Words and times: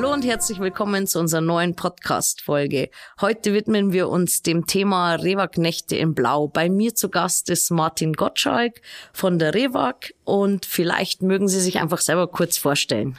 Hallo 0.00 0.14
und 0.14 0.24
herzlich 0.24 0.60
willkommen 0.60 1.06
zu 1.06 1.18
unserer 1.18 1.42
neuen 1.42 1.76
Podcast-Folge. 1.76 2.88
Heute 3.20 3.52
widmen 3.52 3.92
wir 3.92 4.08
uns 4.08 4.40
dem 4.40 4.66
Thema 4.66 5.16
Rewag-Nächte 5.16 5.94
in 5.94 6.14
Blau. 6.14 6.48
Bei 6.48 6.70
mir 6.70 6.94
zu 6.94 7.10
Gast 7.10 7.50
ist 7.50 7.70
Martin 7.70 8.14
Gottschalk 8.14 8.80
von 9.12 9.38
der 9.38 9.52
Rewag 9.52 10.14
und 10.24 10.64
vielleicht 10.64 11.20
mögen 11.20 11.48
Sie 11.48 11.60
sich 11.60 11.80
einfach 11.80 11.98
selber 11.98 12.28
kurz 12.28 12.56
vorstellen. 12.56 13.18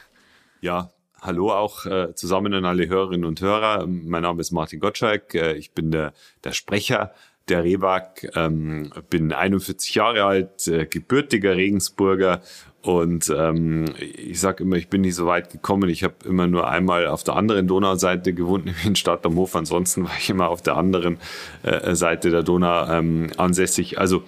Ja, 0.62 0.90
hallo 1.22 1.52
auch 1.52 1.86
äh, 1.86 2.16
zusammen 2.16 2.52
an 2.55 2.66
alle 2.66 2.88
Hörerinnen 2.88 3.26
und 3.26 3.41
Hörer. 3.41 3.86
Mein 3.86 4.23
Name 4.23 4.41
ist 4.41 4.50
Martin 4.50 4.80
Gottschalk. 4.80 5.36
Äh, 5.36 5.54
ich 5.54 5.73
bin 5.73 5.91
der, 5.91 6.13
der 6.44 6.54
Sprecher 6.54 7.13
der 7.52 7.64
Rewag, 7.64 8.28
ähm, 8.36 8.92
bin 9.10 9.34
41 9.34 9.94
Jahre 9.94 10.24
alt, 10.24 10.68
äh, 10.68 10.86
gebürtiger 10.86 11.56
Regensburger 11.56 12.42
und 12.82 13.32
ähm, 13.36 13.86
ich 14.00 14.40
sage 14.40 14.64
immer, 14.64 14.76
ich 14.76 14.88
bin 14.88 15.02
nicht 15.02 15.14
so 15.16 15.28
weit 15.28 15.52
gekommen. 15.52 15.90
Ich 15.90 16.04
habe 16.04 16.16
immer 16.26 16.48
nur 16.48 16.68
einmal 16.68 17.08
auf 17.08 17.23
der 17.23 17.36
anderen 17.36 17.68
Donauseite 17.68 18.34
gewohnt, 18.34 18.66
nämlich 18.66 18.86
in 18.86 18.95
Stadt 18.95 19.26
am 19.26 19.36
Hof. 19.36 19.56
Ansonsten 19.56 20.06
war 20.06 20.18
ich 20.18 20.30
immer 20.30 20.50
auf 20.50 20.62
der 20.62 20.78
anderen 20.78 21.18
äh, 21.64 21.94
Seite 21.94 22.32
der 22.32 22.42
Donau 22.42 22.88
ähm, 22.88 23.28
ansässig. 23.38 24.00
Also 24.00 24.23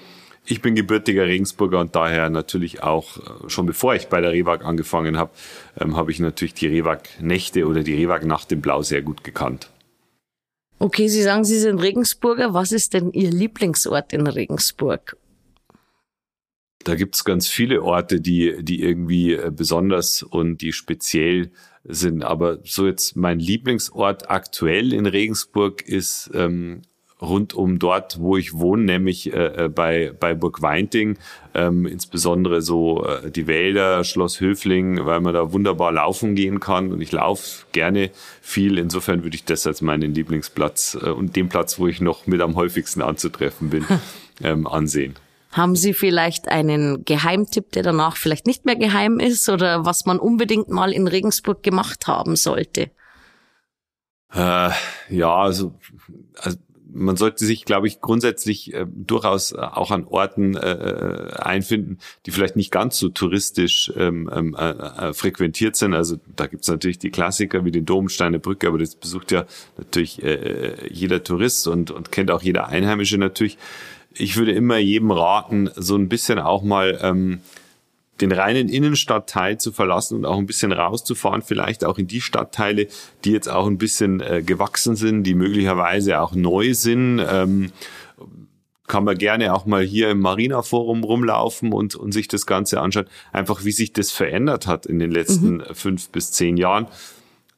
ich 0.46 0.62
bin 0.62 0.76
gebürtiger 0.76 1.26
Regensburger 1.26 1.80
und 1.80 1.96
daher 1.96 2.30
natürlich 2.30 2.84
auch, 2.84 3.18
äh, 3.18 3.50
schon 3.50 3.66
bevor 3.66 3.96
ich 3.96 4.08
bei 4.08 4.22
der 4.22 4.34
Rewag 4.34 4.66
angefangen 4.66 5.18
habe, 5.18 5.32
ähm, 5.80 5.98
habe 5.98 6.12
ich 6.12 6.20
natürlich 6.20 6.54
die 6.54 6.68
Rewag-Nächte 6.68 7.66
oder 7.66 7.82
die 7.82 7.96
Rewag-Nacht 7.96 8.52
im 8.52 8.62
Blau 8.62 8.84
sehr 8.84 9.02
gut 9.02 9.24
gekannt. 9.24 9.70
Okay, 10.80 11.08
Sie 11.08 11.22
sagen, 11.22 11.44
Sie 11.44 11.60
sind 11.60 11.80
Regensburger. 11.80 12.54
Was 12.54 12.72
ist 12.72 12.94
denn 12.94 13.12
Ihr 13.12 13.32
Lieblingsort 13.32 14.14
in 14.14 14.28
Regensburg? 14.28 15.18
Da 16.84 16.96
gibt's 16.96 17.24
ganz 17.24 17.48
viele 17.48 17.82
Orte, 17.82 18.20
die, 18.20 18.64
die 18.64 18.82
irgendwie 18.82 19.34
äh, 19.34 19.52
besonders 19.56 20.22
und 20.22 20.58
die 20.62 20.74
speziell 20.74 21.52
sind. 21.86 22.24
Aber 22.24 22.60
so 22.64 22.88
jetzt 22.88 23.16
mein 23.16 23.40
Lieblingsort 23.40 24.30
aktuell 24.30 24.94
in 24.94 25.06
Regensburg 25.06 25.82
ist 25.82 26.30
ähm, 26.34 26.82
rund 27.24 27.54
um 27.54 27.80
dort, 27.80 28.20
wo 28.20 28.38
ich 28.38 28.54
wohne, 28.54 28.84
nämlich 28.84 29.34
äh, 29.34 29.66
äh, 29.66 29.70
bei, 29.70 30.14
bei 30.20 30.34
Burg 30.34 30.62
Weinting, 30.62 31.18
ähm, 31.54 31.86
insbesondere 31.86 32.62
so 32.62 33.06
äh, 33.06 33.32
die 33.32 33.48
Wälder, 33.48 34.04
Schloss 34.04 34.40
Höfling, 34.40 35.06
weil 35.06 35.22
man 35.22 35.34
da 35.34 35.52
wunderbar 35.52 35.92
laufen 35.92 36.36
gehen 36.36 36.60
kann 36.60 36.92
und 36.92 37.02
ich 37.02 37.12
laufe 37.12 37.66
gerne 37.72 38.12
viel. 38.42 38.78
Insofern 38.78 39.24
würde 39.24 39.36
ich 39.36 39.46
das 39.46 39.66
als 39.66 39.82
meinen 39.82 40.14
Lieblingsplatz 40.14 40.98
äh, 41.02 41.10
und 41.10 41.36
den 41.36 41.50
Platz, 41.50 41.80
wo 41.80 41.88
ich 41.88 42.02
noch 42.02 42.28
mit 42.28 42.42
am 42.42 42.56
häufigsten 42.56 43.02
anzutreffen 43.02 43.70
bin, 43.70 43.86
ähm, 44.44 44.68
ansehen. 44.68 45.16
Haben 45.52 45.76
Sie 45.76 45.94
vielleicht 45.94 46.48
einen 46.48 47.06
Geheimtipp, 47.06 47.72
der 47.74 47.84
danach 47.84 48.18
vielleicht 48.18 48.48
nicht 48.48 48.66
mehr 48.66 48.76
geheim 48.76 49.20
ist 49.20 49.48
oder 49.50 49.86
was 49.86 50.06
man 50.06 50.18
unbedingt 50.18 50.70
mal 50.70 50.92
in 50.92 51.08
Regensburg 51.08 51.62
gemacht 51.62 52.08
haben 52.08 52.36
sollte? 52.36 52.90
Äh, 54.34 54.72
ja, 55.10 55.36
also, 55.36 55.76
also 56.40 56.58
man 56.94 57.18
sollte 57.18 57.46
sich, 57.46 57.66
glaube 57.66 57.88
ich, 57.88 58.02
grundsätzlich 58.02 58.74
äh, 58.74 58.86
durchaus 58.88 59.54
auch 59.54 59.92
an 59.92 60.06
Orten 60.06 60.56
äh, 60.56 61.32
einfinden, 61.36 62.00
die 62.26 62.32
vielleicht 62.32 62.56
nicht 62.56 62.72
ganz 62.72 62.98
so 62.98 63.10
touristisch 63.10 63.92
ähm, 63.98 64.30
ähm 64.34 64.56
äh, 64.58 64.70
äh, 64.70 65.14
frequentiert 65.14 65.76
sind. 65.76 65.94
Also 65.94 66.18
da 66.36 66.48
gibt's 66.48 66.68
natürlich 66.68 67.00
die 67.00 67.12
Klassiker 67.12 67.66
wie 67.66 67.72
den 67.72 67.86
Dom, 67.86 68.10
Steine 68.10 68.40
Brücke, 68.40 68.68
aber 68.68 68.78
das 68.78 68.96
besucht 68.96 69.32
ja 69.32 69.46
natürlich 69.78 70.24
äh, 70.24 70.88
jeder 70.92 71.24
Tourist 71.24 71.68
und, 71.68 71.92
und 71.92 72.12
kennt 72.12 72.32
auch 72.32 72.42
jeder 72.42 72.68
Einheimische 72.68 73.18
natürlich 73.18 73.58
ich 74.16 74.38
würde 74.38 74.52
immer 74.52 74.78
jedem 74.78 75.12
raten, 75.12 75.70
so 75.76 75.96
ein 75.96 76.10
bisschen 76.10 76.40
auch 76.40 76.64
mal 76.64 77.00
ähm, 77.02 77.42
den 78.22 78.32
reinen 78.32 78.70
Innenstadtteil 78.70 79.60
zu 79.60 79.72
verlassen 79.72 80.18
und 80.18 80.26
auch 80.26 80.38
ein 80.38 80.46
bisschen 80.46 80.72
rauszufahren, 80.72 81.42
vielleicht 81.42 81.84
auch 81.84 81.98
in 81.98 82.08
die 82.08 82.22
Stadtteile, 82.22 82.88
die 83.26 83.32
jetzt 83.32 83.50
auch 83.50 83.68
ein 83.68 83.78
bisschen 83.78 84.22
äh, 84.22 84.44
gewachsen 84.44 84.96
sind, 84.96 85.24
die 85.24 85.34
möglicherweise 85.34 86.20
auch 86.22 86.34
neu 86.34 86.74
sind. 86.74 87.20
Ähm, 87.28 87.72
kann 88.86 89.06
man 89.06 89.18
gerne 89.18 89.54
auch 89.54 89.66
mal 89.66 89.84
hier 89.84 90.12
im 90.12 90.20
Marina 90.20 90.62
Forum 90.62 91.04
rumlaufen 91.04 91.72
und, 91.72 91.96
und 91.96 92.12
sich 92.12 92.28
das 92.28 92.46
Ganze 92.46 92.82
anschauen, 92.82 93.08
einfach 93.32 93.64
wie 93.64 93.72
sich 93.72 93.94
das 93.94 94.12
verändert 94.12 94.68
hat 94.68 94.86
in 94.86 95.00
den 95.00 95.10
letzten 95.10 95.58
mhm. 95.58 95.66
fünf 95.74 96.10
bis 96.10 96.32
zehn 96.32 96.58
Jahren 96.58 96.88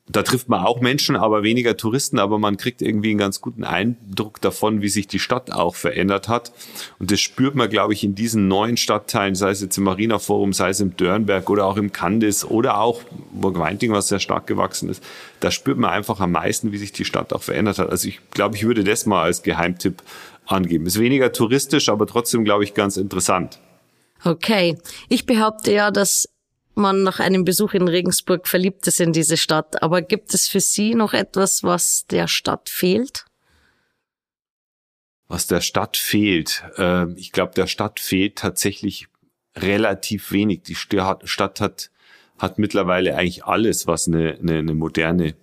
da 0.07 0.21
trifft 0.21 0.49
man 0.49 0.63
auch 0.63 0.81
Menschen, 0.81 1.16
aber 1.16 1.41
weniger 1.41 1.77
Touristen, 1.77 2.19
aber 2.19 2.38
man 2.38 2.57
kriegt 2.57 2.83
irgendwie 2.83 3.09
einen 3.09 3.17
ganz 3.17 3.41
guten 3.41 3.63
Eindruck 3.63 4.39
davon, 4.39 4.83
wie 4.83 4.89
sich 4.89 5.07
die 5.07 5.17
Stadt 5.17 5.51
auch 5.51 5.73
verändert 5.73 6.27
hat. 6.27 6.51
Und 6.99 7.09
das 7.09 7.19
spürt 7.19 7.55
man, 7.55 7.69
glaube 7.69 7.93
ich, 7.93 8.03
in 8.03 8.13
diesen 8.13 8.47
neuen 8.47 8.77
Stadtteilen, 8.77 9.33
sei 9.33 9.49
es 9.49 9.61
jetzt 9.61 9.77
im 9.77 9.83
Marina 9.83 10.19
Forum, 10.19 10.53
sei 10.53 10.69
es 10.69 10.79
im 10.79 10.95
Dörnberg 10.95 11.49
oder 11.49 11.66
auch 11.66 11.77
im 11.77 11.91
Candice 11.91 12.45
oder 12.45 12.79
auch 12.79 13.01
Burg-Weinting, 13.33 13.91
was 13.93 14.07
sehr 14.07 14.19
stark 14.19 14.45
gewachsen 14.45 14.89
ist. 14.89 15.03
Da 15.39 15.49
spürt 15.49 15.79
man 15.79 15.89
einfach 15.89 16.19
am 16.19 16.33
meisten, 16.33 16.72
wie 16.72 16.77
sich 16.77 16.91
die 16.91 17.05
Stadt 17.05 17.33
auch 17.33 17.41
verändert 17.41 17.79
hat. 17.79 17.89
Also 17.89 18.07
ich 18.07 18.19
glaube, 18.29 18.55
ich 18.55 18.63
würde 18.63 18.83
das 18.83 19.07
mal 19.07 19.23
als 19.23 19.41
Geheimtipp 19.41 20.03
angeben. 20.45 20.85
Ist 20.85 20.99
weniger 20.99 21.31
touristisch, 21.31 21.89
aber 21.89 22.05
trotzdem, 22.05 22.43
glaube 22.45 22.63
ich, 22.63 22.75
ganz 22.75 22.97
interessant. 22.97 23.57
Okay. 24.23 24.77
Ich 25.09 25.25
behaupte 25.25 25.72
ja, 25.72 25.89
dass 25.89 26.27
man 26.75 27.03
nach 27.03 27.19
einem 27.19 27.45
Besuch 27.45 27.73
in 27.73 27.87
Regensburg 27.87 28.47
verliebt 28.47 28.87
ist 28.87 28.99
in 28.99 29.13
diese 29.13 29.37
Stadt. 29.37 29.81
Aber 29.81 30.01
gibt 30.01 30.33
es 30.33 30.47
für 30.47 30.59
Sie 30.59 30.95
noch 30.95 31.13
etwas, 31.13 31.63
was 31.63 32.05
der 32.07 32.27
Stadt 32.27 32.69
fehlt? 32.69 33.25
Was 35.27 35.47
der 35.47 35.61
Stadt 35.61 35.97
fehlt? 35.97 36.63
Äh, 36.77 37.11
ich 37.13 37.31
glaube, 37.31 37.53
der 37.53 37.67
Stadt 37.67 37.99
fehlt 37.99 38.37
tatsächlich 38.37 39.07
relativ 39.55 40.31
wenig. 40.31 40.63
Die 40.63 40.75
Stadt 40.75 41.61
hat, 41.61 41.89
hat 42.37 42.59
mittlerweile 42.59 43.15
eigentlich 43.15 43.45
alles, 43.45 43.87
was 43.87 44.07
eine, 44.07 44.37
eine, 44.39 44.59
eine 44.59 44.75
moderne 44.75 45.35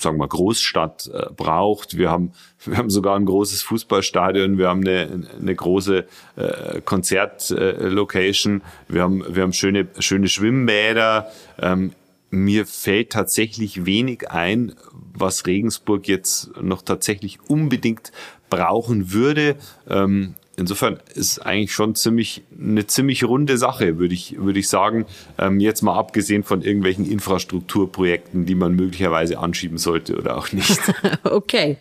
sagen 0.00 0.18
wir, 0.18 0.28
Großstadt 0.28 1.10
äh, 1.12 1.26
braucht. 1.34 1.96
Wir 1.96 2.10
haben, 2.10 2.32
wir 2.64 2.76
haben 2.76 2.90
sogar 2.90 3.16
ein 3.16 3.24
großes 3.24 3.62
Fußballstadion, 3.62 4.58
wir 4.58 4.68
haben 4.68 4.80
eine, 4.80 5.28
eine 5.40 5.54
große 5.54 6.06
äh, 6.36 6.80
Konzertlocation, 6.82 8.60
äh, 8.60 8.92
wir 8.92 9.02
haben, 9.02 9.24
wir 9.28 9.42
haben 9.42 9.52
schöne, 9.52 9.88
schöne 9.98 10.28
Schwimmbäder. 10.28 11.30
Ähm, 11.60 11.92
mir 12.30 12.66
fällt 12.66 13.10
tatsächlich 13.10 13.86
wenig 13.86 14.30
ein, 14.30 14.74
was 14.92 15.46
Regensburg 15.46 16.06
jetzt 16.08 16.50
noch 16.60 16.82
tatsächlich 16.82 17.38
unbedingt 17.48 18.12
brauchen 18.50 19.12
würde. 19.12 19.56
Ähm, 19.88 20.34
insofern 20.58 20.98
ist 21.14 21.38
eigentlich 21.38 21.72
schon 21.72 21.94
ziemlich 21.94 22.42
eine 22.58 22.86
ziemlich 22.86 23.24
runde 23.24 23.56
Sache, 23.56 23.98
würde 23.98 24.14
ich, 24.14 24.36
würde 24.38 24.58
ich 24.58 24.68
sagen. 24.68 25.06
Ähm, 25.38 25.60
jetzt 25.60 25.82
mal 25.82 25.96
abgesehen 25.96 26.42
von 26.42 26.62
irgendwelchen 26.62 27.10
Infrastrukturprojekten, 27.10 28.44
die 28.44 28.54
man 28.54 28.74
möglicherweise 28.74 29.38
anschieben 29.38 29.78
sollte 29.78 30.16
oder 30.16 30.36
auch 30.36 30.52
nicht. 30.52 30.80
okay. 31.24 31.78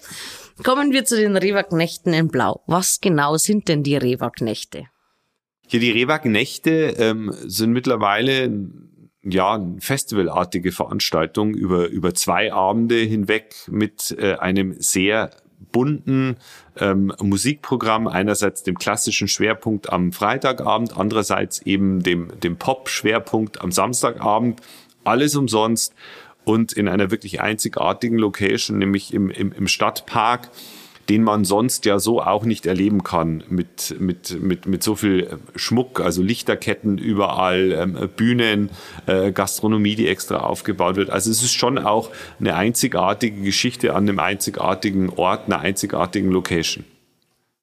Kommen 0.64 0.92
wir 0.92 1.06
zu 1.06 1.18
den 1.18 1.38
Rewag-Nächten 1.38 2.14
in 2.14 2.30
Blau. 2.30 2.64
Was 2.68 3.00
genau 3.00 3.38
sind 3.38 3.68
denn 3.68 3.84
die 3.84 3.98
Rewag-Nächte? 3.98 4.86
Hier 5.68 5.80
die 5.80 5.92
Rewag-Nächte 5.92 6.96
ähm, 6.98 7.34
sind 7.46 7.74
mittlerweile 7.74 8.50
ja, 9.24 9.60
festivalartige 9.80 10.72
Veranstaltung 10.72 11.54
über, 11.54 11.88
über 11.90 12.14
zwei 12.14 12.54
Abende 12.54 12.96
hinweg 12.96 13.56
mit 13.68 14.16
äh, 14.18 14.36
einem 14.36 14.76
sehr 14.80 15.32
bunten 15.72 16.38
ähm, 16.78 17.14
Musikprogramm, 17.22 18.08
einerseits 18.08 18.64
dem 18.64 18.78
klassischen 18.78 19.28
Schwerpunkt 19.28 19.92
am 19.92 20.12
Freitagabend, 20.12 20.98
andererseits 20.98 21.62
eben 21.62 22.04
dem, 22.04 22.40
dem 22.40 22.58
Pop-Schwerpunkt 22.58 23.62
am 23.62 23.72
Samstagabend. 23.72 24.62
Alles 25.04 25.36
umsonst 25.36 25.94
und 26.44 26.74
in 26.74 26.88
einer 26.88 27.12
wirklich 27.12 27.42
einzigartigen 27.42 28.18
Location, 28.18 28.78
nämlich 28.78 29.14
im, 29.14 29.30
im, 29.30 29.52
im 29.52 29.68
Stadtpark 29.68 30.50
den 31.10 31.24
man 31.24 31.46
sonst 31.46 31.86
ja 31.86 32.00
so 32.00 32.22
auch 32.22 32.44
nicht 32.44 32.66
erleben 32.66 33.04
kann 33.04 33.44
mit, 33.50 33.96
mit, 34.00 34.42
mit, 34.42 34.66
mit 34.66 34.84
so 34.84 34.96
viel 34.96 35.40
Schmuck, 35.56 36.02
also 36.02 36.22
Lichterketten 36.22 36.98
überall, 36.98 37.72
ähm, 37.72 38.10
Bühnen, 38.16 38.70
äh, 39.06 39.32
Gastronomie, 39.32 39.96
die 39.96 40.08
extra 40.08 40.38
aufgebaut 40.38 40.96
wird. 40.98 41.10
Also 41.10 41.32
es 41.32 41.42
ist 41.42 41.54
schon 41.54 41.78
auch 41.78 42.12
eine 42.40 42.56
einzigartige 42.56 43.42
Geschichte 43.42 43.94
an 43.94 44.04
einem 44.04 44.20
einzigartigen 44.20 45.10
Ort, 45.10 45.46
einer 45.46 45.60
einzigartigen 45.60 46.32
Location. 46.32 46.84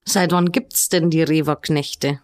Seit 0.07 0.33
wann 0.33 0.53
gibt's 0.53 0.89
denn 0.89 1.11
die 1.11 1.23
Rewag-Nächte? 1.23 2.21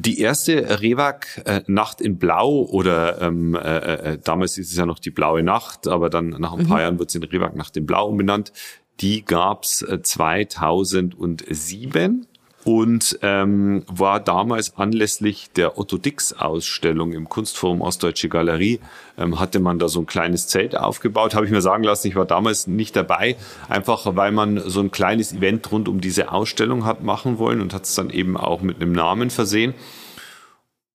Die 0.00 0.20
erste 0.20 0.80
Rewag-Nacht 0.80 2.00
in 2.00 2.18
Blau 2.18 2.62
oder 2.62 3.20
ähm, 3.20 3.56
äh, 3.56 4.12
äh, 4.12 4.18
damals 4.22 4.56
ist 4.56 4.70
es 4.70 4.76
ja 4.76 4.86
noch 4.86 5.00
die 5.00 5.10
Blaue 5.10 5.42
Nacht, 5.42 5.88
aber 5.88 6.08
dann 6.08 6.28
nach 6.28 6.52
ein 6.52 6.68
paar 6.68 6.76
mhm. 6.76 6.82
Jahren 6.82 6.98
wird 7.00 7.08
es 7.08 7.16
in 7.16 7.24
Rewag-Nacht 7.24 7.76
in 7.76 7.84
Blau 7.84 8.06
umbenannt. 8.06 8.52
Die 9.00 9.24
gab's 9.24 9.84
2007 10.02 11.94
äh, 11.94 12.26
und 12.64 13.18
ähm, 13.22 13.84
war 13.86 14.20
damals 14.20 14.76
anlässlich 14.76 15.50
der 15.52 15.78
Otto 15.78 15.96
Dix 15.96 16.32
Ausstellung 16.32 17.12
im 17.12 17.28
Kunstforum 17.28 17.80
Ostdeutsche 17.80 18.28
Galerie 18.28 18.80
ähm, 19.16 19.38
hatte 19.38 19.60
man 19.60 19.78
da 19.78 19.88
so 19.88 20.00
ein 20.00 20.06
kleines 20.06 20.48
Zelt 20.48 20.76
aufgebaut. 20.76 21.34
Habe 21.34 21.46
ich 21.46 21.52
mir 21.52 21.62
sagen 21.62 21.84
lassen, 21.84 22.08
ich 22.08 22.16
war 22.16 22.26
damals 22.26 22.66
nicht 22.66 22.96
dabei, 22.96 23.36
einfach 23.68 24.16
weil 24.16 24.32
man 24.32 24.60
so 24.68 24.80
ein 24.80 24.90
kleines 24.90 25.32
Event 25.32 25.70
rund 25.70 25.88
um 25.88 26.00
diese 26.00 26.32
Ausstellung 26.32 26.84
hat 26.84 27.02
machen 27.02 27.38
wollen 27.38 27.60
und 27.60 27.72
hat 27.72 27.84
es 27.84 27.94
dann 27.94 28.10
eben 28.10 28.36
auch 28.36 28.60
mit 28.60 28.82
einem 28.82 28.92
Namen 28.92 29.30
versehen. 29.30 29.74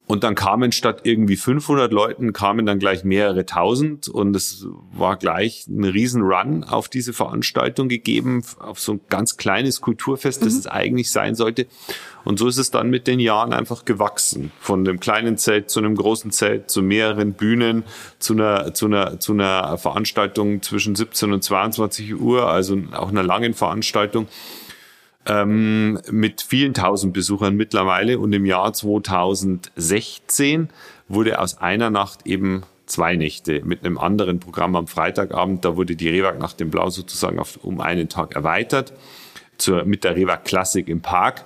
Und 0.06 0.26
dann 0.26 0.36
kamen 0.36 0.74
statt 0.74 1.02
irgendwie 1.04 1.38
500 1.38 1.92
Leuten, 1.94 2.34
kamen 2.34 2.66
dann 2.66 2.78
gleich 2.78 3.06
mehrere 3.06 3.46
tausend 3.46 4.10
und 4.10 4.36
es 4.36 4.68
war 4.92 5.16
gleich 5.16 5.66
ein 5.68 5.86
riesen 5.86 6.22
Run 6.24 6.66
auf 6.66 6.90
diese 6.90 7.14
Veranstaltung 7.14 7.88
gegeben, 7.88 8.44
auf 8.60 8.82
so 8.82 8.94
ein 8.94 9.02
ganz 9.08 9.38
kleines 9.38 9.80
Kulturfest, 9.80 10.42
das 10.46 10.54
mhm. 10.54 10.60
es 10.60 10.68
eigentlich 10.68 11.10
sein 11.10 11.36
sollte. 11.36 11.68
Und 12.26 12.38
so 12.38 12.48
ist 12.50 12.58
es 12.58 12.70
dann 12.70 12.90
mit 12.90 13.08
den 13.08 13.22
Jahren 13.22 13.54
einfach 13.54 13.86
gewachsen. 13.86 14.52
Von 14.60 14.84
dem 14.84 15.00
kleinen 15.00 15.38
Zelt 15.38 15.70
zu 15.70 15.80
einem 15.80 15.96
großen 15.96 16.32
Zelt, 16.32 16.70
zu 16.70 16.82
mehreren 16.82 17.34
Bühnen, 17.34 17.84
zu 18.20 18.34
einer, 18.34 18.74
zu 18.74 18.88
einer, 18.88 19.22
zu 19.22 19.32
einer 19.32 19.78
Veranstaltung 19.78 20.62
zwischen 20.62 20.96
17 20.96 21.32
und 21.32 21.44
22 21.44 22.20
Uhr, 22.20 22.50
also 22.50 22.78
auch 22.92 23.10
einer 23.10 23.24
langen 23.24 23.54
Veranstaltung 23.54 24.28
ähm, 25.26 26.00
mit 26.12 26.42
vielen 26.42 26.74
tausend 26.74 27.14
Besuchern 27.14 27.56
mittlerweile. 27.56 28.20
Und 28.20 28.34
im 28.34 28.46
Jahr 28.46 28.74
2016 28.74 30.70
wurde 31.08 31.40
aus 31.40 31.58
einer 31.58 31.90
Nacht 31.90 32.26
eben 32.26 32.64
zwei 32.86 33.16
Nächte 33.16 33.64
mit 33.64 33.86
einem 33.86 33.98
anderen 33.98 34.40
Programm 34.40 34.76
am 34.76 34.88
Freitagabend. 34.88 35.64
Da 35.66 35.76
wurde 35.76 35.96
die 35.96 36.10
Rewag 36.10 36.40
nach 36.40 36.54
dem 36.54 36.70
Blau 36.70 36.90
sozusagen 36.90 37.40
auf, 37.40 37.58
um 37.64 37.80
einen 37.80 38.10
Tag 38.10 38.36
erweitert 38.36 38.94
zur, 39.58 39.86
mit 39.86 40.04
der 40.04 40.16
Rewag 40.16 40.44
Klassik 40.44 40.90
im 40.90 41.02
Park. 41.02 41.46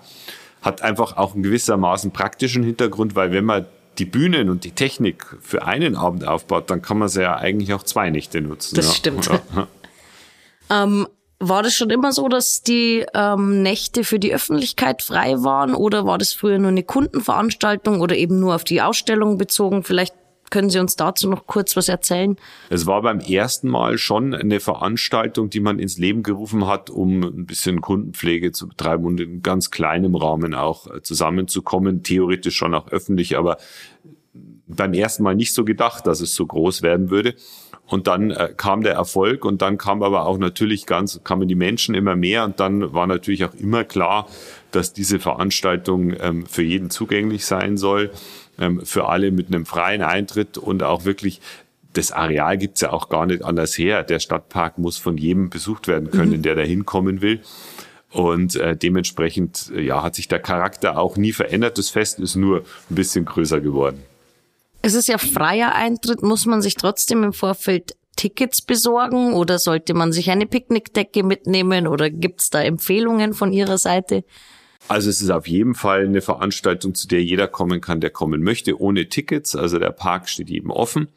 Hat 0.61 0.81
einfach 0.81 1.17
auch 1.17 1.33
einen 1.33 1.43
gewissermaßen 1.43 2.11
praktischen 2.11 2.63
Hintergrund, 2.63 3.15
weil 3.15 3.31
wenn 3.31 3.45
man 3.45 3.65
die 3.99 4.05
Bühnen 4.05 4.49
und 4.49 4.63
die 4.63 4.71
Technik 4.71 5.25
für 5.41 5.65
einen 5.65 5.95
Abend 5.95 6.27
aufbaut, 6.27 6.69
dann 6.69 6.81
kann 6.81 6.97
man 6.97 7.09
sie 7.09 7.21
ja 7.21 7.35
eigentlich 7.35 7.73
auch 7.73 7.83
zwei 7.83 8.09
Nächte 8.09 8.41
nutzen. 8.41 8.75
Das 8.75 8.87
ja. 8.87 8.93
stimmt. 8.93 9.25
Ja. 9.27 9.67
Ähm, 10.69 11.07
war 11.39 11.61
das 11.61 11.75
schon 11.75 11.89
immer 11.89 12.11
so, 12.11 12.27
dass 12.27 12.63
die 12.63 13.05
ähm, 13.13 13.61
Nächte 13.61 14.03
für 14.03 14.19
die 14.19 14.33
Öffentlichkeit 14.33 15.03
frei 15.03 15.43
waren 15.43 15.75
oder 15.75 16.05
war 16.05 16.17
das 16.17 16.33
früher 16.33 16.57
nur 16.57 16.71
eine 16.71 16.83
Kundenveranstaltung 16.83 18.01
oder 18.01 18.15
eben 18.15 18.39
nur 18.39 18.55
auf 18.55 18.63
die 18.63 18.81
Ausstellung 18.81 19.37
bezogen? 19.37 19.83
Vielleicht 19.83 20.15
können 20.49 20.69
Sie 20.69 20.79
uns 20.79 20.95
dazu 20.95 21.29
noch 21.29 21.45
kurz 21.45 21.75
was 21.75 21.89
erzählen? 21.89 22.37
Es 22.69 22.85
war 22.85 23.01
beim 23.01 23.19
ersten 23.19 23.67
Mal 23.67 23.97
schon 23.97 24.33
eine 24.33 24.59
Veranstaltung, 24.59 25.49
die 25.49 25.59
man 25.59 25.77
ins 25.77 25.97
Leben 25.97 26.23
gerufen 26.23 26.67
hat, 26.67 26.89
um 26.89 27.21
ein 27.23 27.45
bisschen 27.45 27.81
Kundenpflege 27.81 28.51
zu 28.51 28.69
betreiben 28.69 29.05
und 29.05 29.19
in 29.19 29.41
ganz 29.41 29.71
kleinem 29.71 30.15
Rahmen 30.15 30.55
auch 30.55 30.87
äh, 30.87 31.01
zusammenzukommen. 31.01 32.01
Theoretisch 32.03 32.55
schon 32.55 32.73
auch 32.73 32.87
öffentlich, 32.87 33.37
aber 33.37 33.57
beim 34.67 34.93
ersten 34.93 35.23
Mal 35.23 35.35
nicht 35.35 35.53
so 35.53 35.65
gedacht, 35.65 36.07
dass 36.07 36.21
es 36.21 36.33
so 36.33 36.45
groß 36.45 36.81
werden 36.81 37.09
würde. 37.09 37.35
Und 37.87 38.07
dann 38.07 38.31
äh, 38.31 38.53
kam 38.55 38.83
der 38.83 38.93
Erfolg 38.93 39.45
und 39.45 39.61
dann 39.61 39.77
kam 39.77 40.03
aber 40.03 40.25
auch 40.25 40.37
natürlich 40.37 40.85
ganz, 40.85 41.21
kamen 41.23 41.47
die 41.47 41.55
Menschen 41.55 41.95
immer 41.95 42.15
mehr 42.15 42.43
und 42.43 42.59
dann 42.59 42.93
war 42.93 43.07
natürlich 43.07 43.45
auch 43.45 43.53
immer 43.53 43.85
klar, 43.85 44.27
dass 44.71 44.91
diese 44.91 45.19
Veranstaltung 45.19 46.13
ähm, 46.19 46.45
für 46.45 46.63
jeden 46.63 46.89
zugänglich 46.89 47.45
sein 47.45 47.77
soll, 47.77 48.11
ähm, 48.59 48.85
für 48.85 49.07
alle 49.07 49.31
mit 49.31 49.47
einem 49.47 49.65
freien 49.65 50.01
Eintritt 50.01 50.57
und 50.57 50.83
auch 50.83 51.05
wirklich 51.05 51.39
das 51.93 52.11
Areal 52.11 52.57
gibt's 52.57 52.81
ja 52.81 52.91
auch 52.91 53.09
gar 53.09 53.25
nicht 53.25 53.43
anders 53.43 53.77
her. 53.77 54.03
Der 54.03 54.19
Stadtpark 54.19 54.77
muss 54.77 54.97
von 54.97 55.17
jedem 55.17 55.49
besucht 55.49 55.87
werden 55.87 56.11
können, 56.11 56.37
mhm. 56.37 56.41
der 56.43 56.55
da 56.55 56.61
hinkommen 56.61 57.21
will. 57.21 57.41
Und 58.11 58.55
äh, 58.55 58.75
dementsprechend 58.75 59.71
ja, 59.75 60.03
hat 60.03 60.15
sich 60.15 60.27
der 60.27 60.39
Charakter 60.39 60.97
auch 60.97 61.17
nie 61.17 61.33
verändert. 61.33 61.77
Das 61.77 61.89
Fest 61.89 62.19
ist 62.19 62.35
nur 62.35 62.59
ein 62.89 62.95
bisschen 62.95 63.25
größer 63.25 63.61
geworden. 63.61 64.03
Es 64.87 64.93
ist 64.93 65.09
ja 65.09 65.17
freier 65.17 65.75
Eintritt. 65.75 66.23
Muss 66.23 66.45
man 66.45 66.61
sich 66.61 66.75
trotzdem 66.75 67.21
im 67.21 67.33
Vorfeld 67.33 67.97
Tickets 68.15 68.61
besorgen 68.61 69.33
oder 69.33 69.59
sollte 69.59 69.93
man 69.93 70.13
sich 70.13 70.31
eine 70.31 70.45
Picknickdecke 70.45 71.23
mitnehmen 71.23 71.87
oder 71.87 72.09
gibt's 72.09 72.49
da 72.49 72.61
Empfehlungen 72.61 73.33
von 73.33 73.51
Ihrer 73.51 73.77
Seite? 73.77 74.23
Also 74.87 75.09
es 75.09 75.21
ist 75.21 75.29
auf 75.29 75.45
jeden 75.45 75.75
Fall 75.75 76.05
eine 76.05 76.21
Veranstaltung, 76.21 76.95
zu 76.95 77.09
der 77.09 77.21
jeder 77.21 77.49
kommen 77.49 77.81
kann, 77.81 77.99
der 77.99 78.11
kommen 78.11 78.41
möchte, 78.41 78.79
ohne 78.79 79.09
Tickets. 79.09 79.57
Also 79.57 79.77
der 79.77 79.91
Park 79.91 80.29
steht 80.29 80.49
jedem 80.49 80.71
offen. 80.71 81.09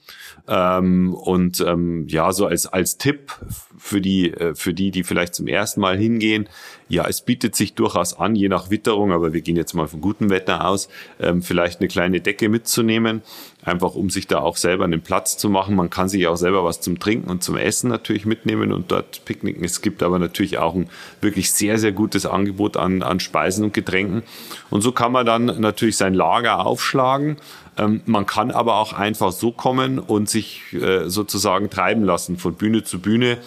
Ähm, 0.48 1.14
und 1.14 1.60
ähm, 1.60 2.08
ja, 2.08 2.32
so 2.32 2.46
als 2.46 2.66
als 2.66 2.98
Tipp 2.98 3.38
für 3.80 4.00
die 4.00 4.32
äh, 4.32 4.54
für 4.54 4.74
die, 4.74 4.90
die 4.90 5.02
vielleicht 5.02 5.34
zum 5.34 5.46
ersten 5.46 5.80
Mal 5.80 5.96
hingehen, 5.96 6.48
ja, 6.90 7.06
es 7.06 7.20
bietet 7.20 7.54
sich 7.54 7.74
durchaus 7.74 8.18
an, 8.18 8.34
je 8.34 8.48
nach 8.48 8.68
Witterung, 8.68 9.12
aber 9.12 9.32
wir 9.32 9.40
gehen 9.42 9.56
jetzt 9.56 9.74
mal 9.74 9.86
von 9.86 10.00
gutem 10.00 10.28
Wetter 10.28 10.66
aus, 10.66 10.88
ähm, 11.20 11.40
vielleicht 11.40 11.80
eine 11.80 11.88
kleine 11.88 12.20
Decke 12.20 12.48
mitzunehmen, 12.48 13.22
einfach 13.62 13.94
um 13.94 14.10
sich 14.10 14.26
da 14.26 14.40
auch 14.40 14.56
selber 14.56 14.84
einen 14.84 15.00
Platz 15.00 15.38
zu 15.38 15.48
machen. 15.48 15.76
Man 15.76 15.88
kann 15.88 16.08
sich 16.08 16.26
auch 16.26 16.36
selber 16.36 16.64
was 16.64 16.80
zum 16.80 16.98
Trinken 16.98 17.30
und 17.30 17.44
zum 17.44 17.56
Essen 17.56 17.90
natürlich 17.90 18.26
mitnehmen 18.26 18.72
und 18.72 18.90
dort 18.90 19.24
picknicken. 19.24 19.64
Es 19.64 19.82
gibt 19.82 20.02
aber 20.02 20.18
natürlich 20.18 20.58
auch 20.58 20.74
ein 20.74 20.90
wirklich 21.20 21.52
sehr, 21.52 21.78
sehr 21.78 21.92
gutes 21.92 22.26
Angebot 22.26 22.76
an, 22.76 23.02
an 23.02 23.20
Speisen 23.20 23.64
und 23.64 23.72
Getränken. 23.72 24.24
Und 24.68 24.82
so 24.82 24.90
kann 24.90 25.12
man 25.12 25.24
dann 25.24 25.60
natürlich 25.60 25.96
sein 25.96 26.14
Lager 26.14 26.66
aufschlagen. 26.66 27.36
Ähm, 27.78 28.00
man 28.04 28.26
kann 28.26 28.50
aber 28.50 28.76
auch 28.76 28.92
einfach 28.92 29.30
so 29.30 29.52
kommen 29.52 30.00
und 30.00 30.28
sich 30.28 30.62
äh, 30.72 31.08
sozusagen 31.08 31.70
treiben 31.70 32.02
lassen 32.02 32.36
von 32.36 32.54
Bühne 32.54 32.82
zu 32.82 33.00
Bühne 33.00 33.38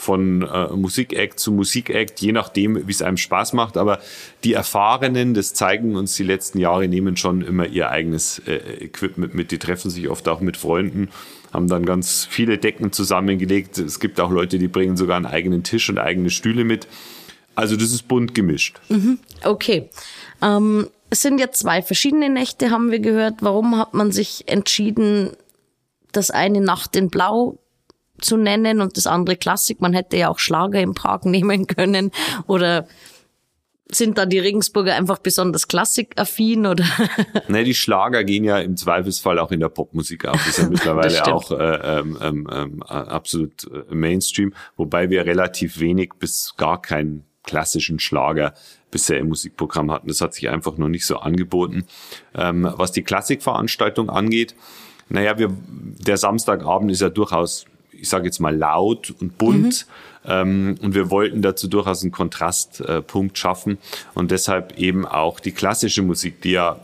von 0.00 0.42
äh, 0.42 0.68
Musikact 0.74 1.38
zu 1.38 1.52
Musikact, 1.52 2.20
je 2.20 2.32
nachdem, 2.32 2.88
wie 2.88 2.90
es 2.90 3.02
einem 3.02 3.18
Spaß 3.18 3.52
macht. 3.52 3.76
Aber 3.76 4.00
die 4.44 4.54
Erfahrenen, 4.54 5.34
das 5.34 5.52
zeigen 5.52 5.94
uns 5.94 6.16
die 6.16 6.22
letzten 6.22 6.58
Jahre, 6.58 6.88
nehmen 6.88 7.18
schon 7.18 7.42
immer 7.42 7.66
ihr 7.66 7.90
eigenes 7.90 8.40
äh, 8.46 8.84
Equipment 8.84 9.34
mit. 9.34 9.50
Die 9.50 9.58
treffen 9.58 9.90
sich 9.90 10.08
oft 10.08 10.26
auch 10.28 10.40
mit 10.40 10.56
Freunden, 10.56 11.08
haben 11.52 11.68
dann 11.68 11.84
ganz 11.84 12.26
viele 12.28 12.56
Decken 12.56 12.92
zusammengelegt. 12.92 13.76
Es 13.76 14.00
gibt 14.00 14.20
auch 14.20 14.30
Leute, 14.30 14.58
die 14.58 14.68
bringen 14.68 14.96
sogar 14.96 15.18
einen 15.18 15.26
eigenen 15.26 15.64
Tisch 15.64 15.90
und 15.90 15.98
eigene 15.98 16.30
Stühle 16.30 16.64
mit. 16.64 16.86
Also 17.54 17.76
das 17.76 17.92
ist 17.92 18.08
bunt 18.08 18.34
gemischt. 18.34 18.80
Mhm. 18.88 19.18
Okay. 19.44 19.90
Ähm, 20.40 20.88
es 21.10 21.20
sind 21.20 21.38
ja 21.38 21.50
zwei 21.50 21.82
verschiedene 21.82 22.30
Nächte, 22.30 22.70
haben 22.70 22.90
wir 22.90 23.00
gehört. 23.00 23.36
Warum 23.40 23.76
hat 23.76 23.92
man 23.92 24.12
sich 24.12 24.44
entschieden, 24.46 25.32
das 26.12 26.30
eine 26.30 26.62
Nacht 26.62 26.96
in 26.96 27.10
Blau 27.10 27.58
zu 28.20 28.36
nennen 28.36 28.80
und 28.80 28.96
das 28.96 29.06
andere 29.06 29.36
Klassik. 29.36 29.80
Man 29.80 29.92
hätte 29.92 30.16
ja 30.16 30.28
auch 30.28 30.38
Schlager 30.38 30.80
im 30.80 30.94
Park 30.94 31.24
nehmen 31.24 31.66
können 31.66 32.10
oder 32.46 32.86
sind 33.92 34.18
da 34.18 34.26
die 34.26 34.38
Regensburger 34.38 34.94
einfach 34.94 35.18
besonders 35.18 35.68
klassikaffin 35.68 36.66
oder? 36.66 36.84
ne, 37.48 37.64
die 37.64 37.74
Schlager 37.74 38.24
gehen 38.24 38.44
ja 38.44 38.58
im 38.58 38.76
Zweifelsfall 38.76 39.38
auch 39.38 39.50
in 39.50 39.60
der 39.60 39.68
Popmusik 39.68 40.26
auf. 40.26 40.40
Das 40.50 40.58
ist 40.58 40.58
ja 40.58 40.68
mittlerweile 40.68 41.26
auch 41.26 41.50
äh, 41.50 41.98
ähm, 41.98 42.18
ähm, 42.20 42.48
ähm, 42.52 42.82
absolut 42.82 43.64
äh, 43.64 43.94
Mainstream, 43.94 44.54
wobei 44.76 45.10
wir 45.10 45.26
relativ 45.26 45.80
wenig 45.80 46.12
bis 46.18 46.54
gar 46.56 46.80
keinen 46.80 47.24
klassischen 47.42 47.98
Schlager 47.98 48.54
bisher 48.90 49.18
im 49.18 49.28
Musikprogramm 49.28 49.90
hatten. 49.90 50.08
Das 50.08 50.20
hat 50.20 50.34
sich 50.34 50.48
einfach 50.48 50.76
noch 50.76 50.88
nicht 50.88 51.06
so 51.06 51.18
angeboten. 51.18 51.86
Ähm, 52.34 52.68
was 52.76 52.92
die 52.92 53.02
Klassikveranstaltung 53.02 54.10
angeht, 54.10 54.54
naja, 55.08 55.38
wir, 55.38 55.50
der 55.50 56.16
Samstagabend 56.16 56.90
ist 56.90 57.00
ja 57.00 57.08
durchaus 57.08 57.66
ich 57.92 58.08
sage 58.08 58.26
jetzt 58.26 58.40
mal 58.40 58.56
laut 58.56 59.14
und 59.20 59.38
bunt. 59.38 59.86
Mhm. 59.86 60.30
Ähm, 60.30 60.74
und 60.82 60.94
wir 60.94 61.10
wollten 61.10 61.40
dazu 61.42 61.66
durchaus 61.66 62.02
einen 62.02 62.12
Kontrastpunkt 62.12 63.36
äh, 63.36 63.40
schaffen 63.40 63.78
und 64.14 64.30
deshalb 64.30 64.78
eben 64.78 65.06
auch 65.06 65.40
die 65.40 65.52
klassische 65.52 66.02
Musik, 66.02 66.42
die 66.42 66.52
ja 66.52 66.78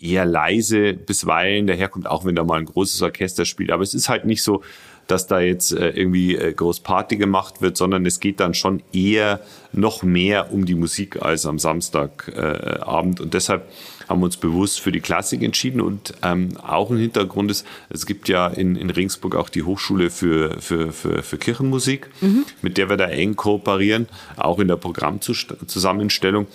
eher 0.00 0.24
leise 0.24 0.94
bisweilen 0.94 1.66
daherkommt, 1.66 2.06
auch 2.06 2.24
wenn 2.24 2.34
da 2.34 2.44
mal 2.44 2.58
ein 2.58 2.64
großes 2.64 3.02
Orchester 3.02 3.44
spielt. 3.44 3.70
Aber 3.70 3.82
es 3.82 3.94
ist 3.94 4.08
halt 4.08 4.24
nicht 4.24 4.42
so, 4.42 4.62
dass 5.06 5.26
da 5.26 5.40
jetzt 5.40 5.72
äh, 5.72 5.90
irgendwie 5.90 6.34
äh, 6.34 6.52
groß 6.52 6.80
Party 6.80 7.16
gemacht 7.16 7.60
wird, 7.60 7.76
sondern 7.76 8.06
es 8.06 8.20
geht 8.20 8.40
dann 8.40 8.54
schon 8.54 8.82
eher 8.92 9.40
noch 9.72 10.02
mehr 10.02 10.52
um 10.52 10.64
die 10.64 10.74
Musik 10.74 11.20
als 11.22 11.44
am 11.44 11.58
Samstagabend. 11.58 13.20
und 13.20 13.34
deshalb 13.34 13.68
haben 14.12 14.22
uns 14.22 14.36
bewusst 14.36 14.80
für 14.80 14.92
die 14.92 15.00
Klassik 15.00 15.42
entschieden 15.42 15.80
und 15.80 16.14
ähm, 16.22 16.50
auch 16.62 16.90
ein 16.90 16.98
Hintergrund 16.98 17.50
ist, 17.50 17.66
es 17.88 18.06
gibt 18.06 18.28
ja 18.28 18.46
in, 18.46 18.76
in 18.76 18.90
Regensburg 18.90 19.34
auch 19.34 19.48
die 19.48 19.62
Hochschule 19.62 20.10
für, 20.10 20.60
für, 20.60 20.92
für, 20.92 21.22
für 21.22 21.38
Kirchenmusik, 21.38 22.08
mhm. 22.20 22.44
mit 22.60 22.76
der 22.76 22.90
wir 22.90 22.96
da 22.98 23.06
eng 23.06 23.36
kooperieren, 23.36 24.06
auch 24.36 24.58
in 24.58 24.68
der 24.68 24.76
Programmzusammenstellung. 24.76 26.46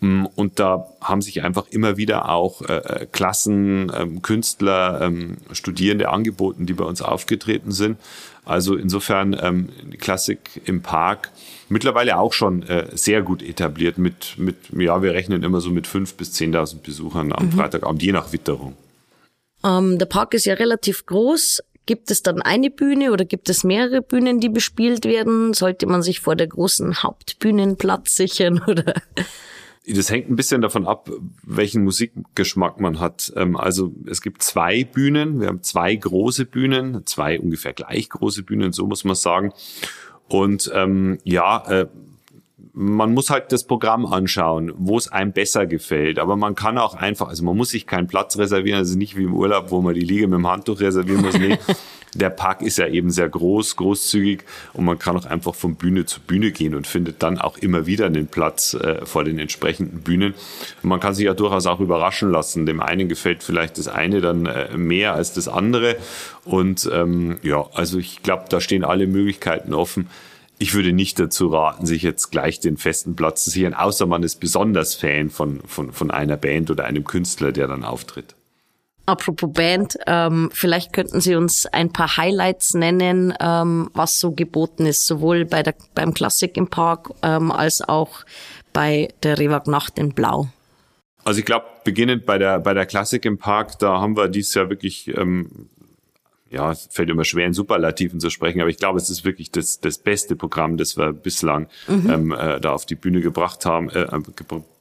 Mm, 0.00 0.26
und 0.34 0.60
da 0.60 0.86
haben 1.00 1.22
sich 1.22 1.42
einfach 1.42 1.66
immer 1.70 1.96
wieder 1.96 2.28
auch 2.28 2.62
äh, 2.62 2.76
äh, 2.76 3.06
Klassen, 3.10 3.92
ähm, 3.94 4.22
Künstler, 4.22 5.00
ähm, 5.02 5.38
Studierende 5.52 6.10
angeboten, 6.10 6.66
die 6.66 6.74
bei 6.74 6.84
uns 6.84 7.02
aufgetreten 7.02 7.72
sind. 7.72 7.98
Also 8.44 8.76
insofern 8.76 9.36
ähm, 9.40 9.70
Klassik 9.98 10.60
im 10.66 10.82
Park 10.82 11.30
mittlerweile 11.68 12.18
auch 12.18 12.34
schon 12.34 12.62
äh, 12.64 12.88
sehr 12.92 13.22
gut 13.22 13.42
etabliert 13.42 13.96
mit, 13.96 14.34
mit, 14.36 14.56
ja, 14.76 15.02
wir 15.02 15.14
rechnen 15.14 15.42
immer 15.42 15.60
so 15.60 15.70
mit 15.70 15.86
fünf 15.86 16.14
bis 16.14 16.32
zehntausend 16.32 16.82
Besuchern 16.82 17.32
am 17.32 17.46
mhm. 17.46 17.52
Freitagabend, 17.52 18.02
je 18.02 18.12
nach 18.12 18.32
Witterung. 18.32 18.76
Ähm, 19.64 19.98
der 19.98 20.06
Park 20.06 20.34
ist 20.34 20.44
ja 20.44 20.54
relativ 20.54 21.06
groß. 21.06 21.62
Gibt 21.86 22.10
es 22.10 22.22
dann 22.22 22.40
eine 22.40 22.70
Bühne 22.70 23.12
oder 23.12 23.24
gibt 23.24 23.50
es 23.50 23.64
mehrere 23.64 24.00
Bühnen, 24.02 24.40
die 24.40 24.48
bespielt 24.48 25.04
werden? 25.04 25.52
Sollte 25.52 25.86
man 25.86 26.02
sich 26.02 26.20
vor 26.20 26.34
der 26.34 26.46
großen 26.46 27.02
Hauptbühnenplatz 27.02 28.14
sichern 28.14 28.62
oder? 28.66 28.94
Das 29.86 30.10
hängt 30.10 30.30
ein 30.30 30.36
bisschen 30.36 30.62
davon 30.62 30.86
ab, 30.86 31.10
welchen 31.42 31.84
Musikgeschmack 31.84 32.80
man 32.80 33.00
hat. 33.00 33.32
Ähm, 33.36 33.56
also 33.56 33.92
es 34.06 34.22
gibt 34.22 34.42
zwei 34.42 34.84
Bühnen, 34.84 35.40
wir 35.40 35.48
haben 35.48 35.62
zwei 35.62 35.94
große 35.94 36.46
Bühnen, 36.46 37.04
zwei 37.06 37.38
ungefähr 37.38 37.74
gleich 37.74 38.08
große 38.08 38.44
Bühnen, 38.44 38.72
so 38.72 38.86
muss 38.86 39.04
man 39.04 39.14
sagen. 39.14 39.52
Und 40.28 40.70
ähm, 40.74 41.18
ja, 41.24 41.62
äh, 41.68 41.86
man 42.72 43.14
muss 43.14 43.30
halt 43.30 43.52
das 43.52 43.64
Programm 43.64 44.04
anschauen, 44.04 44.72
wo 44.76 44.98
es 44.98 45.08
einem 45.08 45.32
besser 45.32 45.66
gefällt. 45.66 46.18
Aber 46.18 46.36
man 46.36 46.54
kann 46.56 46.76
auch 46.76 46.94
einfach, 46.94 47.28
also 47.28 47.44
man 47.44 47.56
muss 47.56 47.70
sich 47.70 47.86
keinen 47.86 48.08
Platz 48.08 48.36
reservieren, 48.36 48.78
also 48.78 48.98
nicht 48.98 49.16
wie 49.16 49.22
im 49.22 49.34
Urlaub, 49.34 49.70
wo 49.70 49.80
man 49.80 49.94
die 49.94 50.00
Liege 50.00 50.26
mit 50.26 50.38
dem 50.38 50.48
Handtuch 50.48 50.80
reservieren 50.80 51.22
muss. 51.22 51.38
Nee, 51.38 51.56
der 52.14 52.30
Park 52.30 52.62
ist 52.62 52.78
ja 52.78 52.86
eben 52.86 53.10
sehr 53.10 53.28
groß, 53.28 53.76
großzügig 53.76 54.44
und 54.72 54.84
man 54.84 54.98
kann 54.98 55.16
auch 55.16 55.26
einfach 55.26 55.54
von 55.54 55.74
Bühne 55.74 56.06
zu 56.06 56.20
Bühne 56.20 56.52
gehen 56.52 56.74
und 56.74 56.86
findet 56.86 57.22
dann 57.22 57.38
auch 57.38 57.58
immer 57.58 57.86
wieder 57.86 58.06
einen 58.06 58.28
Platz 58.28 58.74
äh, 58.74 59.04
vor 59.04 59.24
den 59.24 59.38
entsprechenden 59.38 60.00
Bühnen. 60.00 60.34
Und 60.82 60.88
man 60.88 61.00
kann 61.00 61.14
sich 61.14 61.26
ja 61.26 61.34
durchaus 61.34 61.66
auch 61.66 61.80
überraschen 61.80 62.30
lassen. 62.30 62.66
Dem 62.66 62.80
einen 62.80 63.08
gefällt 63.08 63.42
vielleicht 63.42 63.78
das 63.78 63.88
eine 63.88 64.20
dann 64.20 64.46
äh, 64.46 64.76
mehr 64.76 65.14
als 65.14 65.32
das 65.32 65.48
andere. 65.48 65.96
Und 66.44 66.88
ähm, 66.92 67.38
ja, 67.42 67.66
also 67.74 67.98
ich 67.98 68.22
glaube, 68.22 68.44
da 68.48 68.60
stehen 68.60 68.84
alle 68.84 69.06
Möglichkeiten 69.06 69.74
offen. 69.74 70.08
Ich 70.58 70.74
würde 70.74 70.92
nicht 70.92 71.18
dazu 71.18 71.48
raten, 71.48 71.84
sich 71.84 72.02
jetzt 72.02 72.30
gleich 72.30 72.60
den 72.60 72.76
festen 72.76 73.16
Platz 73.16 73.44
zu 73.44 73.50
sichern, 73.50 73.74
außer 73.74 74.06
man 74.06 74.22
ist 74.22 74.36
besonders 74.36 74.94
Fan 74.94 75.30
von, 75.30 75.60
von, 75.66 75.92
von 75.92 76.12
einer 76.12 76.36
Band 76.36 76.70
oder 76.70 76.84
einem 76.84 77.02
Künstler, 77.02 77.50
der 77.50 77.66
dann 77.66 77.82
auftritt. 77.82 78.36
Apropos 79.06 79.52
Band, 79.52 79.98
ähm, 80.06 80.50
vielleicht 80.52 80.94
könnten 80.94 81.20
Sie 81.20 81.34
uns 81.34 81.66
ein 81.66 81.92
paar 81.92 82.16
Highlights 82.16 82.72
nennen, 82.72 83.34
ähm, 83.38 83.90
was 83.92 84.18
so 84.18 84.32
geboten 84.32 84.86
ist, 84.86 85.06
sowohl 85.06 85.44
bei 85.44 85.62
der, 85.62 85.74
beim 85.94 86.14
Klassik 86.14 86.56
im 86.56 86.68
Park 86.68 87.10
ähm, 87.22 87.52
als 87.52 87.86
auch 87.86 88.24
bei 88.72 89.08
der 89.22 89.38
Rewag 89.38 89.66
Nacht 89.66 89.98
in 89.98 90.14
Blau. 90.14 90.48
Also 91.22 91.38
ich 91.40 91.46
glaube, 91.46 91.66
beginnend 91.84 92.24
bei 92.24 92.38
der 92.38 92.58
bei 92.60 92.74
der 92.74 92.86
Klassik 92.86 93.24
im 93.24 93.38
Park, 93.38 93.78
da 93.78 94.00
haben 94.00 94.16
wir 94.16 94.28
dieses 94.28 94.54
Jahr 94.54 94.70
wirklich 94.70 95.08
ähm, 95.16 95.68
ja, 96.50 96.70
es 96.70 96.88
fällt 96.90 97.10
immer 97.10 97.24
schwer 97.24 97.46
in 97.46 97.52
Superlativen 97.52 98.20
zu 98.20 98.30
sprechen, 98.30 98.60
aber 98.60 98.70
ich 98.70 98.76
glaube, 98.76 98.98
es 98.98 99.10
ist 99.10 99.24
wirklich 99.24 99.50
das, 99.50 99.80
das 99.80 99.98
beste 99.98 100.36
Programm, 100.36 100.76
das 100.76 100.96
wir 100.96 101.12
bislang 101.12 101.68
mhm. 101.88 102.10
ähm, 102.10 102.32
äh, 102.32 102.60
da 102.60 102.72
auf 102.72 102.86
die 102.86 102.94
Bühne 102.94 103.20
gebracht 103.20 103.66
haben, 103.66 103.90
äh, 103.90 104.02
äh 104.02 104.20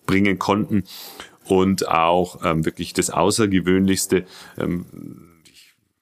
bringen 0.06 0.38
konnten 0.38 0.84
und 1.47 1.88
auch 1.88 2.43
ähm, 2.43 2.65
wirklich 2.65 2.93
das 2.93 3.09
Außergewöhnlichste. 3.09 4.25
Ähm, 4.57 5.32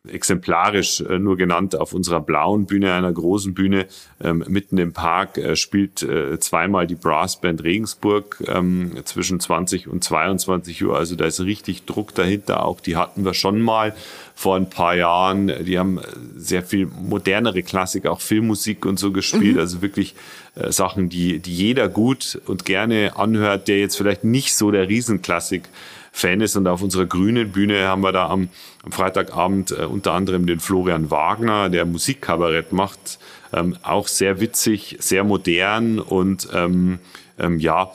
exemplarisch 0.07 1.01
äh, 1.01 1.19
nur 1.19 1.37
genannt 1.37 1.75
auf 1.75 1.93
unserer 1.93 2.21
blauen 2.21 2.65
Bühne, 2.65 2.93
einer 2.93 3.11
großen 3.11 3.53
Bühne 3.53 3.85
ähm, 4.23 4.43
mitten 4.47 4.79
im 4.79 4.93
Park, 4.93 5.37
äh, 5.37 5.55
spielt 5.55 6.01
äh, 6.01 6.39
zweimal 6.39 6.87
die 6.87 6.95
Brassband 6.95 7.63
Regensburg 7.63 8.43
ähm, 8.47 8.93
zwischen 9.05 9.39
20 9.39 9.87
und 9.87 10.03
22 10.03 10.83
Uhr. 10.83 10.97
Also 10.97 11.15
da 11.15 11.25
ist 11.25 11.39
richtig 11.41 11.85
Druck 11.85 12.15
dahinter. 12.15 12.65
Auch 12.65 12.79
die 12.79 12.95
hatten 12.95 13.25
wir 13.25 13.35
schon 13.35 13.61
mal 13.61 13.93
vor 14.33 14.55
ein 14.55 14.69
paar 14.69 14.95
Jahren. 14.95 15.51
Die 15.65 15.77
haben 15.77 15.99
sehr 16.35 16.63
viel 16.63 16.87
modernere 16.87 17.61
Klassik, 17.61 18.07
auch 18.07 18.21
Filmmusik 18.21 18.87
und 18.87 18.97
so 18.97 19.11
gespielt. 19.11 19.53
Mhm. 19.55 19.59
Also 19.59 19.83
wirklich 19.83 20.15
äh, 20.55 20.71
Sachen, 20.71 21.09
die, 21.09 21.37
die 21.37 21.53
jeder 21.53 21.87
gut 21.89 22.41
und 22.47 22.65
gerne 22.65 23.15
anhört, 23.17 23.67
der 23.67 23.79
jetzt 23.79 23.97
vielleicht 23.97 24.23
nicht 24.23 24.55
so 24.55 24.71
der 24.71 24.89
Riesenklassik 24.89 25.69
Fan 26.11 26.41
ist. 26.41 26.55
Und 26.55 26.67
auf 26.67 26.81
unserer 26.81 27.05
grünen 27.05 27.51
Bühne 27.51 27.87
haben 27.87 28.01
wir 28.01 28.11
da 28.11 28.27
am, 28.27 28.49
am 28.83 28.91
Freitagabend 28.91 29.71
äh, 29.71 29.85
unter 29.85 30.13
anderem 30.13 30.45
den 30.45 30.59
Florian 30.59 31.09
Wagner, 31.09 31.69
der 31.69 31.85
Musikkabarett 31.85 32.73
macht. 32.73 33.19
Ähm, 33.53 33.77
auch 33.81 34.07
sehr 34.07 34.39
witzig, 34.39 34.97
sehr 34.99 35.23
modern 35.23 35.99
und 35.99 36.47
ähm, 36.53 36.99
ähm, 37.39 37.59
ja, 37.59 37.91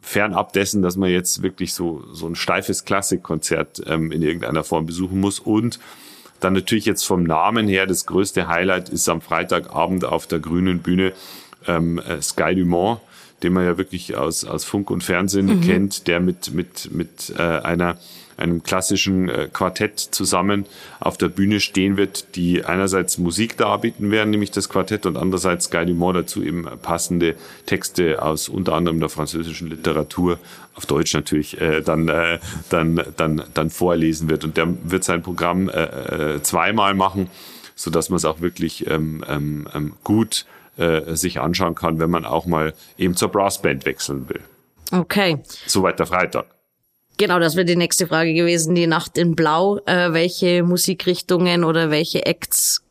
fernab 0.00 0.52
dessen, 0.52 0.82
dass 0.82 0.96
man 0.96 1.10
jetzt 1.10 1.42
wirklich 1.42 1.72
so, 1.72 2.04
so 2.12 2.26
ein 2.26 2.36
steifes 2.36 2.84
Klassikkonzert 2.84 3.82
ähm, 3.86 4.12
in 4.12 4.22
irgendeiner 4.22 4.64
Form 4.64 4.86
besuchen 4.86 5.20
muss. 5.20 5.40
Und 5.40 5.80
dann 6.40 6.52
natürlich 6.52 6.84
jetzt 6.84 7.04
vom 7.04 7.24
Namen 7.24 7.68
her, 7.68 7.86
das 7.86 8.06
größte 8.06 8.48
Highlight 8.48 8.90
ist 8.90 9.08
am 9.08 9.22
Freitagabend 9.22 10.04
auf 10.04 10.26
der 10.26 10.40
grünen 10.40 10.80
Bühne 10.80 11.12
ähm, 11.66 11.98
äh, 11.98 12.20
Sky 12.20 12.54
Dumont 12.54 13.00
den 13.44 13.52
man 13.52 13.64
ja 13.64 13.78
wirklich 13.78 14.16
aus, 14.16 14.44
aus 14.44 14.64
Funk 14.64 14.90
und 14.90 15.04
Fernsehen 15.04 15.46
mhm. 15.46 15.60
kennt, 15.60 16.08
der 16.08 16.18
mit, 16.18 16.52
mit, 16.52 16.90
mit 16.90 17.32
äh, 17.36 17.42
einer, 17.42 17.98
einem 18.36 18.62
klassischen 18.62 19.28
äh, 19.28 19.48
Quartett 19.52 20.00
zusammen 20.00 20.64
auf 20.98 21.18
der 21.18 21.28
Bühne 21.28 21.60
stehen 21.60 21.96
wird, 21.96 22.34
die 22.36 22.64
einerseits 22.64 23.18
Musik 23.18 23.56
darbieten 23.58 24.10
werden, 24.10 24.30
nämlich 24.30 24.50
das 24.50 24.68
Quartett, 24.68 25.04
und 25.06 25.16
andererseits 25.16 25.70
Guy 25.70 25.84
Dumont 25.84 26.16
dazu 26.16 26.42
eben 26.42 26.66
passende 26.82 27.36
Texte 27.66 28.22
aus 28.22 28.48
unter 28.48 28.74
anderem 28.74 28.98
der 28.98 29.10
französischen 29.10 29.68
Literatur, 29.68 30.38
auf 30.74 30.86
Deutsch 30.86 31.14
natürlich, 31.14 31.60
äh, 31.60 31.82
dann, 31.82 32.08
äh, 32.08 32.38
dann, 32.70 33.00
dann, 33.16 33.42
dann 33.52 33.70
vorlesen 33.70 34.28
wird. 34.28 34.42
Und 34.44 34.56
der 34.56 34.74
wird 34.84 35.04
sein 35.04 35.22
Programm 35.22 35.68
äh, 35.68 36.36
äh, 36.36 36.42
zweimal 36.42 36.94
machen, 36.94 37.28
so 37.76 37.90
dass 37.90 38.08
man 38.08 38.16
es 38.16 38.24
auch 38.24 38.40
wirklich 38.40 38.88
ähm, 38.88 39.22
ähm, 39.28 39.68
ähm 39.74 39.92
gut 40.02 40.46
äh, 40.76 41.14
sich 41.14 41.40
anschauen 41.40 41.74
kann, 41.74 41.98
wenn 41.98 42.10
man 42.10 42.24
auch 42.24 42.46
mal 42.46 42.74
eben 42.98 43.14
zur 43.16 43.28
Brassband 43.28 43.84
wechseln 43.84 44.28
will. 44.28 44.40
Okay. 44.92 45.38
Soweit 45.66 45.98
der 45.98 46.06
Freitag. 46.06 46.46
Genau, 47.16 47.38
das 47.38 47.54
wäre 47.54 47.64
die 47.64 47.76
nächste 47.76 48.06
Frage 48.06 48.34
gewesen. 48.34 48.74
Die 48.74 48.86
Nacht 48.86 49.18
in 49.18 49.36
Blau. 49.36 49.78
Äh, 49.86 50.12
welche 50.12 50.62
Musikrichtungen 50.62 51.64
oder 51.64 51.90
welche 51.90 52.26
Acts 52.26 52.82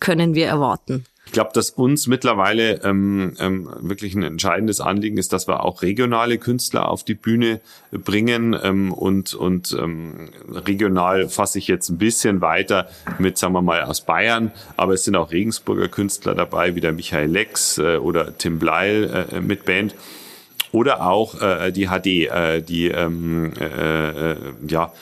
können 0.00 0.34
wir 0.34 0.46
erwarten? 0.46 1.04
Ich 1.28 1.32
glaube, 1.32 1.50
dass 1.52 1.68
uns 1.68 2.06
mittlerweile 2.06 2.82
ähm, 2.84 3.34
ähm, 3.38 3.68
wirklich 3.80 4.14
ein 4.14 4.22
entscheidendes 4.22 4.80
Anliegen 4.80 5.18
ist, 5.18 5.34
dass 5.34 5.46
wir 5.46 5.62
auch 5.62 5.82
regionale 5.82 6.38
Künstler 6.38 6.88
auf 6.88 7.04
die 7.04 7.14
Bühne 7.16 7.60
bringen 7.90 8.56
ähm, 8.62 8.94
und 8.94 9.34
und 9.34 9.76
ähm, 9.78 10.30
regional 10.50 11.28
fasse 11.28 11.58
ich 11.58 11.68
jetzt 11.68 11.90
ein 11.90 11.98
bisschen 11.98 12.40
weiter 12.40 12.88
mit, 13.18 13.36
sagen 13.36 13.52
wir 13.52 13.60
mal, 13.60 13.82
aus 13.82 14.00
Bayern, 14.00 14.52
aber 14.78 14.94
es 14.94 15.04
sind 15.04 15.16
auch 15.16 15.30
Regensburger 15.30 15.88
Künstler 15.88 16.34
dabei, 16.34 16.74
wie 16.74 16.80
der 16.80 16.92
Michael 16.92 17.30
Lex 17.30 17.76
äh, 17.76 17.98
oder 17.98 18.38
Tim 18.38 18.58
Bleil 18.58 19.26
äh, 19.30 19.40
mit 19.42 19.66
Band 19.66 19.94
oder 20.72 21.06
auch 21.06 21.42
äh, 21.42 21.72
die 21.72 21.88
HD, 21.88 22.06
äh, 22.06 22.62
die 22.62 22.88
ähm, 22.88 23.52
äh, 23.60 24.30
äh, 24.30 24.36
ja 24.66 24.94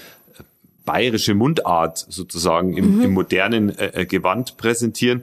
bayerische 0.84 1.34
Mundart 1.34 1.98
sozusagen 2.08 2.76
im, 2.76 2.96
mhm. 2.96 3.02
im 3.02 3.12
modernen 3.12 3.78
äh, 3.78 4.02
äh 4.02 4.06
Gewand 4.06 4.56
präsentieren. 4.56 5.22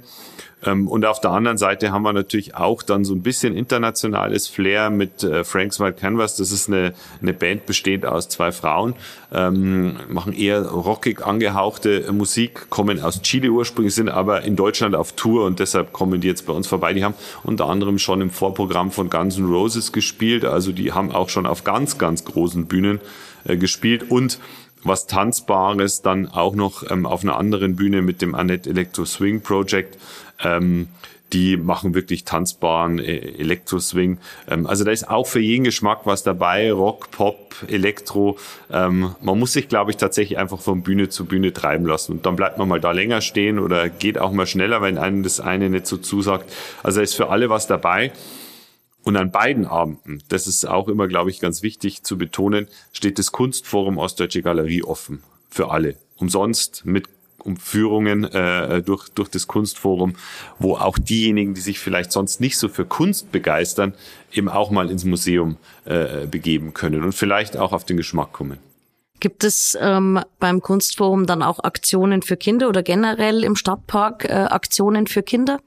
Ähm, 0.65 0.87
und 0.87 1.05
auf 1.05 1.21
der 1.21 1.31
anderen 1.31 1.57
Seite 1.57 1.91
haben 1.91 2.03
wir 2.03 2.13
natürlich 2.13 2.55
auch 2.55 2.83
dann 2.83 3.05
so 3.05 3.13
ein 3.13 3.21
bisschen 3.21 3.55
internationales 3.55 4.47
Flair 4.47 4.89
mit 4.89 5.23
äh, 5.23 5.43
Frank's 5.43 5.79
White 5.79 5.99
Canvas. 5.99 6.35
Das 6.35 6.51
ist 6.51 6.67
eine, 6.67 6.93
eine 7.21 7.33
Band 7.33 7.65
bestehend 7.65 8.05
aus 8.05 8.29
zwei 8.29 8.51
Frauen, 8.51 8.95
ähm, 9.33 9.97
machen 10.09 10.33
eher 10.33 10.65
rockig 10.65 11.25
angehauchte 11.25 12.11
Musik, 12.11 12.69
kommen 12.69 13.01
aus 13.01 13.21
Chile 13.21 13.49
ursprünglich, 13.49 13.95
sind 13.95 14.09
aber 14.09 14.43
in 14.43 14.55
Deutschland 14.55 14.95
auf 14.95 15.13
Tour 15.13 15.45
und 15.45 15.59
deshalb 15.59 15.93
kommen 15.93 16.21
die 16.21 16.27
jetzt 16.27 16.45
bei 16.45 16.53
uns 16.53 16.67
vorbei. 16.67 16.93
Die 16.93 17.03
haben 17.03 17.15
unter 17.43 17.67
anderem 17.67 17.99
schon 17.99 18.21
im 18.21 18.29
Vorprogramm 18.29 18.91
von 18.91 19.09
Guns 19.09 19.37
N' 19.37 19.45
Roses 19.45 19.91
gespielt, 19.91 20.45
also 20.45 20.71
die 20.71 20.91
haben 20.91 21.11
auch 21.11 21.29
schon 21.29 21.45
auf 21.45 21.63
ganz, 21.63 21.97
ganz 21.97 22.25
großen 22.25 22.65
Bühnen 22.65 22.99
äh, 23.45 23.57
gespielt 23.57 24.09
und 24.09 24.39
was 24.83 25.07
Tanzbares 25.07 26.01
dann 26.01 26.27
auch 26.27 26.55
noch 26.55 26.89
ähm, 26.89 27.05
auf 27.05 27.23
einer 27.23 27.37
anderen 27.37 27.75
Bühne 27.75 28.01
mit 28.01 28.21
dem 28.21 28.35
Annette 28.35 28.69
Electro 28.69 29.05
Swing 29.05 29.41
Project. 29.41 29.97
Ähm, 30.39 30.87
die 31.33 31.57
machen 31.57 31.95
wirklich 31.95 32.23
tanzbaren 32.23 32.99
äh, 32.99 33.17
Elektro-Swing. 33.39 34.19
Ähm, 34.47 34.67
also 34.67 34.83
da 34.83 34.91
ist 34.91 35.09
auch 35.09 35.25
für 35.27 35.39
jeden 35.39 35.63
Geschmack 35.63 36.01
was 36.05 36.23
dabei, 36.23 36.71
Rock, 36.71 37.11
Pop, 37.11 37.55
Elektro. 37.67 38.37
Ähm, 38.71 39.15
man 39.21 39.39
muss 39.39 39.53
sich, 39.53 39.67
glaube 39.67 39.91
ich, 39.91 39.97
tatsächlich 39.97 40.37
einfach 40.37 40.61
von 40.61 40.83
Bühne 40.83 41.09
zu 41.09 41.25
Bühne 41.25 41.51
treiben 41.51 41.85
lassen. 41.85 42.13
Und 42.13 42.25
dann 42.25 42.35
bleibt 42.35 42.57
man 42.57 42.67
mal 42.67 42.79
da 42.79 42.91
länger 42.91 43.21
stehen 43.21 43.59
oder 43.59 43.89
geht 43.89 44.19
auch 44.19 44.31
mal 44.31 44.45
schneller, 44.45 44.81
wenn 44.81 44.97
einem 44.97 45.23
das 45.23 45.39
eine 45.39 45.69
nicht 45.69 45.87
so 45.87 45.97
zusagt. 45.97 46.51
Also 46.83 46.99
da 46.99 47.03
ist 47.03 47.15
für 47.15 47.29
alle 47.29 47.49
was 47.49 47.67
dabei. 47.67 48.11
Und 49.03 49.17
an 49.17 49.31
beiden 49.31 49.65
Abenden, 49.65 50.23
das 50.29 50.47
ist 50.47 50.65
auch 50.65 50.87
immer, 50.87 51.07
glaube 51.09 51.29
ich, 51.29 51.41
ganz 51.41 51.61
wichtig 51.61 52.03
zu 52.03 52.17
betonen, 52.17 52.67
steht 52.93 53.19
das 53.19 53.33
Kunstforum 53.33 53.97
Ostdeutsche 53.97 54.41
Galerie 54.41 54.83
offen 54.83 55.23
für 55.49 55.71
alle. 55.71 55.95
Umsonst 56.15 56.85
mit 56.85 57.09
Führungen 57.57 58.23
äh, 58.23 58.81
durch, 58.81 59.09
durch 59.09 59.29
das 59.29 59.47
Kunstforum, 59.47 60.15
wo 60.59 60.75
auch 60.75 60.97
diejenigen, 60.97 61.53
die 61.53 61.61
sich 61.61 61.79
vielleicht 61.79 62.11
sonst 62.11 62.41
nicht 62.41 62.57
so 62.57 62.69
für 62.69 62.85
Kunst 62.85 63.31
begeistern, 63.31 63.93
eben 64.31 64.49
auch 64.49 64.71
mal 64.71 64.89
ins 64.89 65.05
Museum 65.05 65.57
äh, 65.85 66.25
begeben 66.27 66.73
können 66.73 67.03
und 67.03 67.13
vielleicht 67.13 67.57
auch 67.57 67.73
auf 67.73 67.85
den 67.85 67.97
Geschmack 67.97 68.33
kommen. 68.33 68.59
Gibt 69.19 69.43
es 69.45 69.77
ähm, 69.79 70.19
beim 70.39 70.61
Kunstforum 70.61 71.25
dann 71.25 71.43
auch 71.43 71.63
Aktionen 71.63 72.21
für 72.23 72.35
Kinder 72.35 72.67
oder 72.67 72.83
generell 72.83 73.43
im 73.43 73.55
Stadtpark 73.55 74.25
äh, 74.25 74.33
Aktionen 74.33 75.07
für 75.07 75.23
Kinder? 75.23 75.59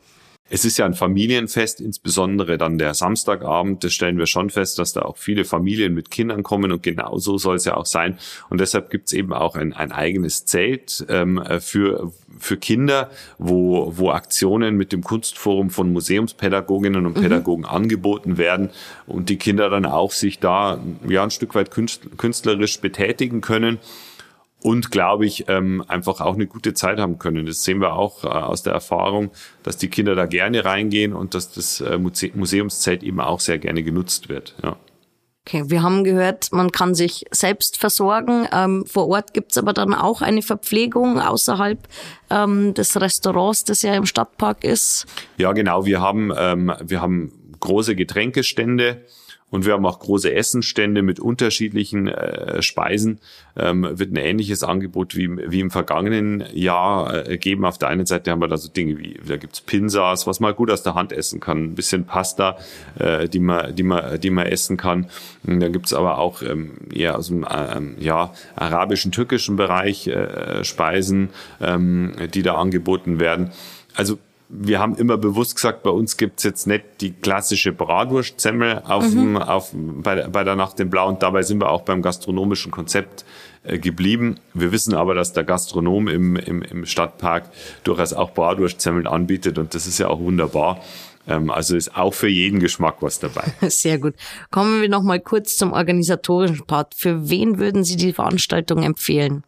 Es 0.49 0.65
ist 0.65 0.79
ja 0.79 0.87
ein 0.87 0.95
Familienfest, 0.95 1.81
insbesondere 1.81 2.57
dann 2.57 2.79
der 2.79 2.95
Samstagabend. 2.95 3.83
Das 3.83 3.93
stellen 3.93 4.17
wir 4.17 4.27
schon 4.27 4.51
fest, 4.51 4.79
dass 4.79 4.93
da 4.93 5.03
auch 5.03 5.17
viele 5.17 5.45
Familien 5.45 5.93
mit 5.93 6.11
Kindern 6.11 6.45
kommen 6.45 6.71
und 6.71 6.85
genau 6.85 7.19
so 7.19 7.37
soll 7.37 7.57
es 7.57 7.65
ja 7.65 7.77
auch 7.77 7.87
sein. 7.87 8.19
Und 8.49 8.61
deshalb 8.61 8.91
gibt 8.91 9.09
es 9.09 9.13
eben 9.13 9.33
auch 9.33 9.57
ein, 9.57 9.73
ein 9.73 9.91
eigenes 9.91 10.45
Zelt 10.45 11.05
ähm, 11.09 11.43
für, 11.59 12.13
für 12.39 12.57
Kinder, 12.57 13.11
wo, 13.39 13.93
wo 13.97 14.11
Aktionen 14.11 14.77
mit 14.77 14.93
dem 14.93 15.03
Kunstforum 15.03 15.71
von 15.71 15.93
Museumspädagoginnen 15.93 17.07
und 17.07 17.17
mhm. 17.17 17.23
Pädagogen 17.23 17.65
angeboten 17.65 18.39
werden 18.39 18.71
und 19.07 19.29
die 19.29 19.39
Kinder 19.39 19.69
dann 19.69 19.85
auch 19.85 20.13
sich 20.13 20.39
da 20.39 20.79
ja 21.09 21.25
ein 21.25 21.31
Stück 21.33 21.57
weit 21.57 21.73
künstlerisch 21.73 22.81
betätigen 22.81 23.41
können. 23.41 23.79
Und 24.67 24.91
glaube 24.91 25.27
ich 25.27 25.45
ähm, 25.47 25.85
einfach 25.87 26.21
auch 26.21 26.35
eine 26.35 26.49
gute 26.49 26.75
Zeit 26.75 26.99
haben 26.99 27.21
können. 27.21 27.47
Das 27.47 27.63
sehen 27.63 27.81
wir 27.81 27.93
auch 27.93 28.25
äh, 28.25 28.27
aus 28.27 28.65
der 28.65 28.73
Erfahrung, 28.73 29.31
dass 29.63 29.77
die 29.77 29.87
Kinder 29.87 30.17
da 30.17 30.27
gerne 30.27 30.65
reingehen 30.65 31.13
und 31.13 31.35
dass 31.35 31.53
das 31.53 31.81
äh, 31.81 31.99
Muse 31.99 32.33
Museumszelt 32.35 33.05
eben 33.05 33.21
auch 33.21 33.39
sehr 33.39 33.59
gerne 33.59 33.85
genutzt 33.85 34.29
wird. 34.29 34.57
Ja. 34.65 34.77
Okay, 35.47 35.63
wir 35.69 35.85
haben 35.85 36.03
gehört, 36.03 36.51
man 36.51 36.73
kann 36.73 36.97
sich 36.97 37.27
selbst 37.31 37.77
versorgen. 37.77 38.49
Ähm, 38.53 38.85
vor 38.87 39.07
Ort 39.07 39.35
gibt's 39.35 39.57
aber 39.57 39.73
dann 39.73 39.95
auch 39.95 40.21
eine 40.21 40.43
Verpflegung 40.43 41.21
außerhalb 41.21 41.79
ähm, 42.31 42.75
des 42.75 43.01
Restaurants, 43.01 43.63
das 43.63 43.83
ja 43.83 43.95
im 43.95 44.05
Stadtpark 44.05 44.65
ist. 44.65 45.07
Ja, 45.37 45.53
genau. 45.53 45.87
Wir 45.87 46.01
haben, 46.01 46.33
ähm, 46.37 46.73
wir 46.83 47.01
haben 47.01 47.55
große 47.61 47.95
Getränkestände 47.95 49.05
und 49.49 49.65
wir 49.65 49.75
haben 49.75 49.87
auch 49.87 50.01
große 50.01 50.35
Essenstände 50.35 51.03
mit 51.03 51.21
unterschiedlichen 51.21 52.09
äh, 52.09 52.61
Speisen. 52.63 53.21
Ähm, 53.57 53.87
wird 53.93 54.13
ein 54.13 54.17
ähnliches 54.17 54.65
Angebot 54.65 55.17
wie, 55.17 55.31
wie 55.51 55.61
im 55.61 55.71
vergangenen 55.71 56.45
Jahr 56.53 57.29
äh, 57.29 57.39
geben. 57.39 57.65
Auf 57.65 57.79
der 57.79 57.89
einen 57.89 58.07
Seite 58.07 58.33
haben 58.33 58.41
wir 58.41 58.49
da 58.49 58.57
so 58.57 58.69
Dinge 58.69 58.99
wie, 58.99 59.21
da 59.25 59.37
gibt's 59.37 59.61
Pinsas, 59.61 60.27
was 60.27 60.41
man 60.41 60.55
gut 60.57 60.71
aus 60.71 60.83
der 60.83 60.95
Hand 60.95 61.13
essen 61.13 61.39
kann, 61.39 61.63
ein 61.63 61.75
bisschen 61.77 62.07
Pasta, 62.07 62.59
äh, 62.99 63.29
die, 63.29 63.39
man, 63.39 63.75
die, 63.75 63.85
man, 63.85 64.21
die 64.21 64.31
man 64.31 64.47
essen 64.47 64.77
kann. 64.77 65.07
Und 65.47 65.61
dann 65.61 65.73
gibt's 65.73 65.95
aber 65.95 66.19
auch 66.19 66.43
ähm, 66.43 66.73
eher 66.93 67.17
aus 67.17 67.29
dem 67.29 67.47
ähm, 67.49 67.95
ja, 68.01 68.33
arabischen, 68.57 69.13
türkischen 69.13 69.55
Bereich 69.55 70.09
äh, 70.09 70.65
Speisen, 70.65 71.31
ähm, 71.61 72.15
die 72.35 72.43
da 72.43 72.57
angeboten 72.57 73.21
werden. 73.21 73.53
Also 73.95 74.19
wir 74.49 74.79
haben 74.79 74.95
immer 74.97 75.17
bewusst 75.17 75.57
gesagt, 75.57 75.83
bei 75.83 75.91
uns 75.91 76.17
gibt's 76.17 76.45
jetzt 76.45 76.67
nicht 76.67 76.85
die 77.01 77.13
klassische 77.13 77.73
Bratwurstsemmel 77.73 78.83
auf, 78.85 79.11
mhm. 79.11 79.37
auf, 79.37 79.71
bei, 79.75 80.15
der, 80.15 80.29
bei 80.29 80.45
der 80.45 80.57
Nacht 80.57 80.79
im 80.79 80.91
Blau 80.91 81.09
und 81.09 81.23
dabei 81.23 81.43
sind 81.43 81.61
wir 81.61 81.71
auch 81.71 81.83
beim 81.83 82.01
gastronomischen 82.01 82.71
Konzept 82.71 83.25
äh, 83.65 83.79
geblieben. 83.79 84.37
Wir 84.55 84.71
wissen 84.71 84.95
aber, 84.95 85.15
dass 85.15 85.33
der 85.33 85.45
Gastronom 85.45 86.09
im, 86.09 86.37
im, 86.37 86.63
im 86.63 86.87
Stadtpark 86.87 87.51
durchaus 87.83 88.13
auch 88.13 88.33
Bratwurstsemmeln 88.33 89.07
anbietet 89.07 89.59
und 89.59 89.75
das 89.75 89.87
ist 89.87 89.99
ja 89.99 90.09
auch 90.09 90.21
wunderbar. 90.21 90.81
Ähm, 91.27 91.51
also 91.51 91.77
ist 91.77 91.97
auch 91.97 92.15
für 92.15 92.29
jeden 92.29 92.61
Geschmack 92.61 92.97
was 93.01 93.19
dabei. 93.19 93.53
Sehr 93.69 93.99
gut. 93.99 94.15
Kommen 94.51 94.81
wir 94.81 94.89
noch 94.89 95.03
mal 95.03 95.21
kurz 95.21 95.57
zum 95.57 95.73
organisatorischen 95.73 96.67
Part. 96.67 96.95
Für 96.95 97.29
wen 97.29 97.59
würden 97.59 97.83
Sie 97.83 97.97
die 97.97 98.13
Veranstaltung 98.13 98.83
empfehlen? 98.83 99.43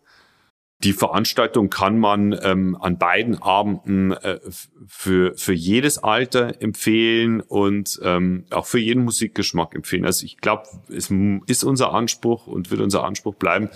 Die 0.84 0.92
Veranstaltung 0.92 1.70
kann 1.70 1.98
man 1.98 2.38
ähm, 2.40 2.76
an 2.80 2.98
beiden 2.98 3.42
Abenden 3.42 4.12
äh, 4.12 4.38
für, 4.86 5.34
für 5.36 5.52
jedes 5.52 5.98
Alter 5.98 6.62
empfehlen 6.62 7.40
und 7.40 7.98
ähm, 8.04 8.44
auch 8.50 8.66
für 8.66 8.78
jeden 8.78 9.02
Musikgeschmack 9.02 9.74
empfehlen. 9.74 10.04
Also 10.04 10.24
ich 10.24 10.36
glaube, 10.36 10.68
es 10.88 11.10
ist 11.46 11.64
unser 11.64 11.92
Anspruch 11.92 12.46
und 12.46 12.70
wird 12.70 12.80
unser 12.80 13.02
Anspruch 13.02 13.34
bleiben, 13.34 13.70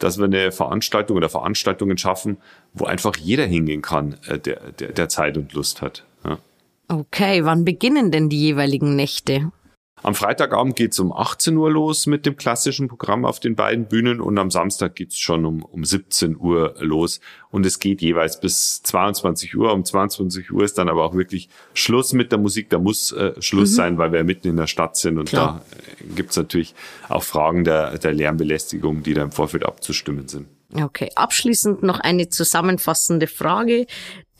dass 0.00 0.18
wir 0.18 0.24
eine 0.24 0.50
Veranstaltung 0.50 1.16
oder 1.16 1.28
Veranstaltungen 1.28 1.96
schaffen, 1.96 2.38
wo 2.72 2.86
einfach 2.86 3.16
jeder 3.16 3.46
hingehen 3.46 3.82
kann, 3.82 4.16
äh, 4.26 4.40
der, 4.40 4.72
der, 4.72 4.92
der 4.92 5.08
Zeit 5.08 5.36
und 5.38 5.52
Lust 5.52 5.80
hat. 5.80 6.04
Ja. 6.24 6.38
Okay, 6.88 7.44
wann 7.44 7.64
beginnen 7.64 8.10
denn 8.10 8.28
die 8.28 8.40
jeweiligen 8.40 8.96
Nächte? 8.96 9.52
Am 10.02 10.14
Freitagabend 10.14 10.76
geht's 10.76 10.98
um 11.00 11.12
18 11.12 11.56
Uhr 11.56 11.70
los 11.70 12.06
mit 12.06 12.24
dem 12.26 12.36
klassischen 12.36 12.88
Programm 12.88 13.24
auf 13.24 13.40
den 13.40 13.56
beiden 13.56 13.86
Bühnen 13.86 14.20
und 14.20 14.38
am 14.38 14.50
Samstag 14.50 14.94
geht's 14.94 15.18
schon 15.18 15.44
um, 15.44 15.62
um 15.62 15.84
17 15.84 16.36
Uhr 16.36 16.74
los 16.78 17.20
und 17.50 17.66
es 17.66 17.78
geht 17.78 18.00
jeweils 18.00 18.40
bis 18.40 18.82
22 18.82 19.56
Uhr. 19.56 19.72
Um 19.72 19.84
22 19.84 20.52
Uhr 20.52 20.62
ist 20.62 20.78
dann 20.78 20.88
aber 20.88 21.04
auch 21.04 21.14
wirklich 21.14 21.48
Schluss 21.74 22.12
mit 22.12 22.30
der 22.30 22.38
Musik. 22.38 22.70
Da 22.70 22.78
muss 22.78 23.12
äh, 23.12 23.40
Schluss 23.40 23.72
mhm. 23.72 23.74
sein, 23.74 23.98
weil 23.98 24.12
wir 24.12 24.24
mitten 24.24 24.48
in 24.48 24.56
der 24.56 24.66
Stadt 24.66 24.96
sind 24.96 25.18
und 25.18 25.28
Klar. 25.28 25.62
da 25.70 25.76
äh, 25.76 26.14
gibt's 26.14 26.36
natürlich 26.36 26.74
auch 27.08 27.22
Fragen 27.22 27.64
der, 27.64 27.98
der 27.98 28.12
Lärmbelästigung, 28.12 29.02
die 29.02 29.14
da 29.14 29.22
im 29.22 29.32
Vorfeld 29.32 29.64
abzustimmen 29.64 30.28
sind. 30.28 30.46
Okay, 30.74 31.10
abschließend 31.14 31.82
noch 31.82 31.98
eine 32.00 32.28
zusammenfassende 32.28 33.26
Frage, 33.26 33.86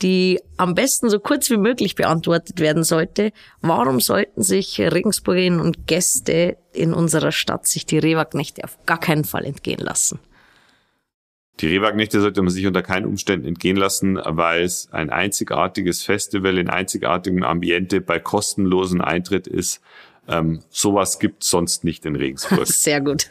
die 0.01 0.39
am 0.57 0.75
besten 0.75 1.09
so 1.09 1.19
kurz 1.19 1.49
wie 1.49 1.57
möglich 1.57 1.95
beantwortet 1.95 2.59
werden 2.59 2.83
sollte. 2.83 3.31
Warum 3.61 3.99
sollten 3.99 4.43
sich 4.43 4.79
Regensburgerinnen 4.79 5.59
und 5.59 5.87
Gäste 5.87 6.57
in 6.71 6.93
unserer 6.93 7.31
Stadt 7.31 7.67
sich 7.67 7.85
die 7.85 7.97
Rehwagnächte 7.97 8.63
auf 8.63 8.77
gar 8.85 8.99
keinen 8.99 9.25
Fall 9.25 9.43
entgehen 9.43 9.79
lassen? 9.79 10.19
Die 11.59 11.67
Rehwagnächte 11.67 12.21
sollte 12.21 12.41
man 12.41 12.51
sich 12.51 12.65
unter 12.67 12.83
keinen 12.83 13.05
Umständen 13.05 13.45
entgehen 13.45 13.75
lassen, 13.75 14.17
weil 14.23 14.63
es 14.63 14.87
ein 14.91 15.09
einzigartiges 15.09 16.03
Festival 16.03 16.57
in 16.57 16.69
einzigartigem 16.69 17.43
Ambiente 17.43 17.99
bei 17.99 18.19
kostenlosen 18.19 19.01
Eintritt 19.01 19.47
ist. 19.47 19.81
Ähm, 20.27 20.59
sowas 20.69 21.19
gibt 21.19 21.43
sonst 21.43 21.83
nicht 21.83 22.05
in 22.05 22.15
Regensburg. 22.15 22.67
Sehr 22.67 23.01
gut. 23.01 23.27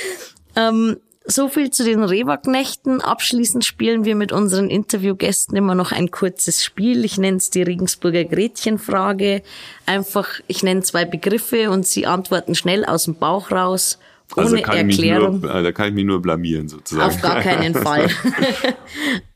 ähm, 0.56 0.96
so 1.26 1.48
viel 1.48 1.70
zu 1.70 1.84
den 1.84 2.04
Rehwagnächten. 2.04 3.00
Abschließend 3.00 3.64
spielen 3.64 4.04
wir 4.04 4.14
mit 4.14 4.32
unseren 4.32 4.70
Interviewgästen 4.70 5.56
immer 5.56 5.74
noch 5.74 5.92
ein 5.92 6.10
kurzes 6.10 6.64
Spiel. 6.64 7.04
Ich 7.04 7.18
nenne 7.18 7.38
es 7.38 7.50
die 7.50 7.62
Regensburger 7.62 8.24
Gretchenfrage. 8.24 9.42
Einfach, 9.86 10.28
ich 10.46 10.62
nenne 10.62 10.82
zwei 10.82 11.04
Begriffe 11.04 11.70
und 11.70 11.86
Sie 11.86 12.06
antworten 12.06 12.54
schnell 12.54 12.84
aus 12.84 13.04
dem 13.04 13.16
Bauch 13.16 13.50
raus. 13.50 13.98
Ohne 14.36 14.46
also 14.46 14.56
Erklärung. 14.56 15.40
Nur, 15.40 15.62
da 15.62 15.72
kann 15.72 15.88
ich 15.88 15.94
mich 15.94 16.04
nur 16.04 16.22
blamieren 16.22 16.68
sozusagen. 16.68 17.10
Auf 17.10 17.20
gar 17.20 17.40
keinen 17.42 17.74
Fall. 17.82 18.08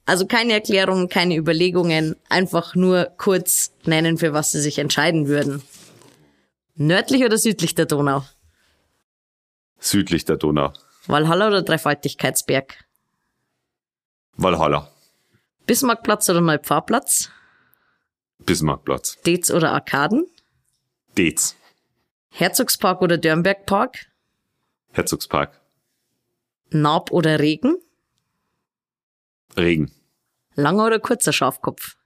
also 0.07 0.27
keine 0.27 0.53
Erklärungen, 0.53 1.09
keine 1.09 1.37
Überlegungen, 1.37 2.17
einfach 2.29 2.75
nur 2.75 3.11
kurz 3.17 3.73
nennen, 3.85 4.19
für 4.19 4.33
was 4.33 4.53
Sie 4.53 4.61
sich 4.61 4.79
entscheiden 4.79 5.29
würden. 5.29 5.63
Nördlich 6.77 7.25
oder 7.25 7.37
südlich 7.37 7.75
der 7.75 7.87
Donau? 7.87 8.25
Südlich 9.79 10.25
der 10.25 10.37
Donau. 10.37 10.73
Valhalla 11.07 11.49
oder 11.49 11.63
Dreifaltigkeitsberg? 11.63 12.85
Valhalla. 14.37 14.91
Bismarckplatz 15.67 16.29
oder 16.29 16.41
Neupfarrplatz? 16.41 17.31
Bismarckplatz. 18.41 19.19
Dez 19.23 19.51
oder 19.51 19.73
Arkaden? 19.73 20.27
Dez. 21.17 21.57
Herzogspark 22.31 23.03
oder 23.03 23.19
Dörnbergpark? 23.19 24.07
Herzogspark. 24.93 25.61
Naab 26.71 27.11
oder 27.11 27.39
Regen? 27.41 27.77
Regen. 29.57 29.93
Langer 30.55 30.87
oder 30.87 31.01
kurzer 31.01 31.33
Schafkopf? 31.33 31.97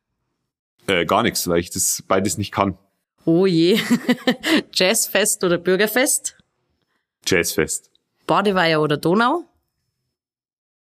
Äh, 0.86 1.06
gar 1.06 1.22
nichts, 1.22 1.46
weil 1.48 1.60
ich 1.60 1.70
das 1.70 2.02
beides 2.06 2.38
nicht 2.38 2.52
kann. 2.52 2.78
Oh 3.24 3.46
je. 3.46 3.80
Jazzfest 4.72 5.44
oder 5.44 5.58
Bürgerfest? 5.58 6.36
Jazzfest. 7.26 7.90
Badeweiher 8.26 8.80
oder 8.80 8.96
Donau? 8.96 9.44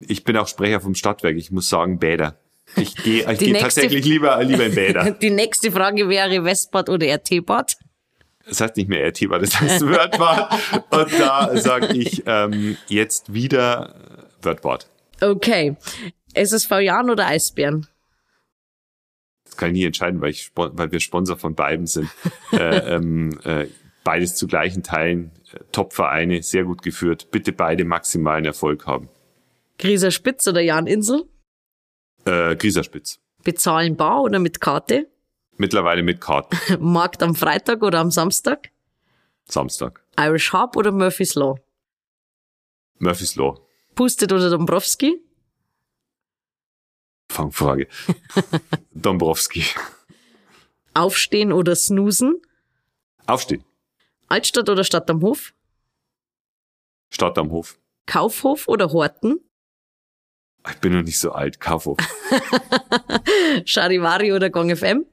Ich 0.00 0.24
bin 0.24 0.36
auch 0.36 0.48
Sprecher 0.48 0.80
vom 0.80 0.94
Stadtwerk. 0.94 1.36
Ich 1.36 1.50
muss 1.50 1.68
sagen 1.68 1.98
Bäder. 1.98 2.38
Ich 2.76 2.96
gehe 2.96 3.20
ich 3.32 3.38
geh 3.38 3.52
tatsächlich 3.52 4.04
lieber, 4.04 4.42
lieber 4.42 4.66
in 4.66 4.74
Bäder. 4.74 5.10
Die 5.22 5.30
nächste 5.30 5.70
Frage 5.72 6.08
wäre 6.08 6.44
Westbad 6.44 6.88
oder 6.88 7.06
RT-Bad? 7.06 7.76
Das 8.46 8.60
heißt 8.60 8.76
nicht 8.76 8.88
mehr 8.88 9.06
RT-Bad, 9.06 9.42
das 9.42 9.60
heißt 9.60 9.86
Wörthbad. 9.86 10.84
Und 10.90 11.20
da 11.20 11.56
sage 11.56 11.94
ich 11.96 12.22
ähm, 12.26 12.76
jetzt 12.88 13.32
wieder 13.32 13.94
Wörthbad. 14.42 14.88
Okay. 15.20 15.76
SSV 16.34 16.70
Jan 16.80 17.10
oder 17.10 17.26
Eisbären? 17.26 17.86
Das 19.44 19.56
kann 19.56 19.68
ich 19.68 19.74
nie 19.74 19.84
entscheiden, 19.84 20.20
weil, 20.20 20.30
ich, 20.30 20.50
weil 20.54 20.90
wir 20.90 21.00
Sponsor 21.00 21.36
von 21.36 21.54
beiden 21.54 21.86
sind. 21.86 22.08
äh, 22.52 22.94
ähm, 22.94 23.38
äh, 23.44 23.66
beides 24.04 24.34
zu 24.34 24.46
gleichen 24.46 24.82
Teilen 24.82 25.32
Top-Vereine, 25.72 26.42
sehr 26.42 26.64
gut 26.64 26.82
geführt. 26.82 27.30
Bitte 27.30 27.52
beide 27.52 27.84
maximalen 27.84 28.44
Erfolg 28.44 28.86
haben. 28.86 29.08
Grieser 29.78 30.10
Spitz 30.10 30.46
oder 30.46 30.60
Jan 30.60 30.86
Insel? 30.86 31.24
Äh, 32.24 32.56
Grieser 32.56 32.84
Spitz. 32.84 33.18
Bezahlen 33.42 33.96
bar 33.96 34.22
oder 34.22 34.38
mit 34.38 34.60
Karte? 34.60 35.08
Mittlerweile 35.56 36.02
mit 36.02 36.20
Karte. 36.20 36.56
Markt 36.80 37.22
am 37.22 37.34
Freitag 37.34 37.82
oder 37.82 37.98
am 37.98 38.10
Samstag? 38.10 38.70
Samstag. 39.46 40.02
Irish 40.18 40.52
Harp 40.52 40.76
oder 40.76 40.92
Murphy's 40.92 41.34
Law? 41.34 41.56
Murphy's 42.98 43.36
Law. 43.36 43.58
Pustet 43.94 44.32
oder 44.32 44.50
Dombrowski? 44.50 45.20
Fangfrage. 47.30 47.88
Dombrowski. 48.94 49.64
Aufstehen 50.94 51.52
oder 51.52 51.74
snoosen? 51.76 52.40
Aufstehen. 53.26 53.64
Altstadt 54.30 54.68
oder 54.68 54.84
Stadt 54.84 55.10
am 55.10 55.22
Hof? 55.22 55.52
Stadt 57.12 57.36
am 57.36 57.50
Hof. 57.50 57.80
Kaufhof 58.06 58.68
oder 58.68 58.92
Horten? 58.92 59.40
Ich 60.68 60.76
bin 60.76 60.92
noch 60.92 61.02
nicht 61.02 61.18
so 61.18 61.32
alt. 61.32 61.58
Kaufhof. 61.58 61.98
Charivari 63.64 64.32
oder 64.32 64.48
Gong 64.48 64.74
FM? 64.74 65.04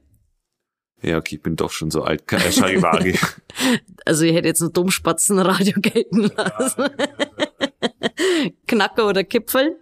Ja, 1.02 1.16
okay, 1.16 1.36
ich 1.36 1.42
bin 1.42 1.56
doch 1.56 1.72
schon 1.72 1.90
so 1.90 2.04
alt. 2.04 2.32
Äh, 2.32 2.52
Charivari. 2.52 3.18
also 4.04 4.24
ich 4.24 4.34
hätte 4.34 4.46
jetzt 4.46 4.60
ein 4.60 4.72
Dummspatzenradio 4.72 5.80
gelten 5.80 6.30
lassen. 6.36 6.84
Knacker 8.68 9.08
oder 9.08 9.24
Kipfel? 9.24 9.80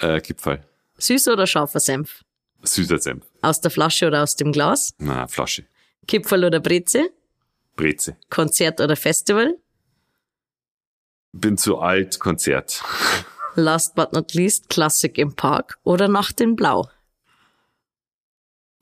Äh, 0.00 0.20
Kipfel. 0.20 0.64
Süßer 0.98 1.34
oder 1.34 1.46
scharfer 1.46 1.78
Senf? 1.78 2.24
Süßer 2.62 2.98
Senf. 2.98 3.24
Aus 3.42 3.60
der 3.60 3.70
Flasche 3.70 4.08
oder 4.08 4.24
aus 4.24 4.34
dem 4.34 4.50
Glas? 4.50 4.92
Na, 4.98 5.28
Flasche. 5.28 5.66
Kipfel 6.08 6.44
oder 6.44 6.58
Breze? 6.58 7.10
Breze. 7.76 8.16
Konzert 8.30 8.80
oder 8.80 8.96
Festival? 8.96 9.54
Bin 11.32 11.58
zu 11.58 11.78
alt, 11.78 12.18
Konzert. 12.18 12.82
last 13.56 13.94
but 13.94 14.12
not 14.12 14.34
least, 14.34 14.68
Klassik 14.68 15.18
im 15.18 15.34
Park 15.34 15.78
oder 15.82 16.08
Nacht 16.08 16.40
in 16.40 16.56
Blau? 16.56 16.88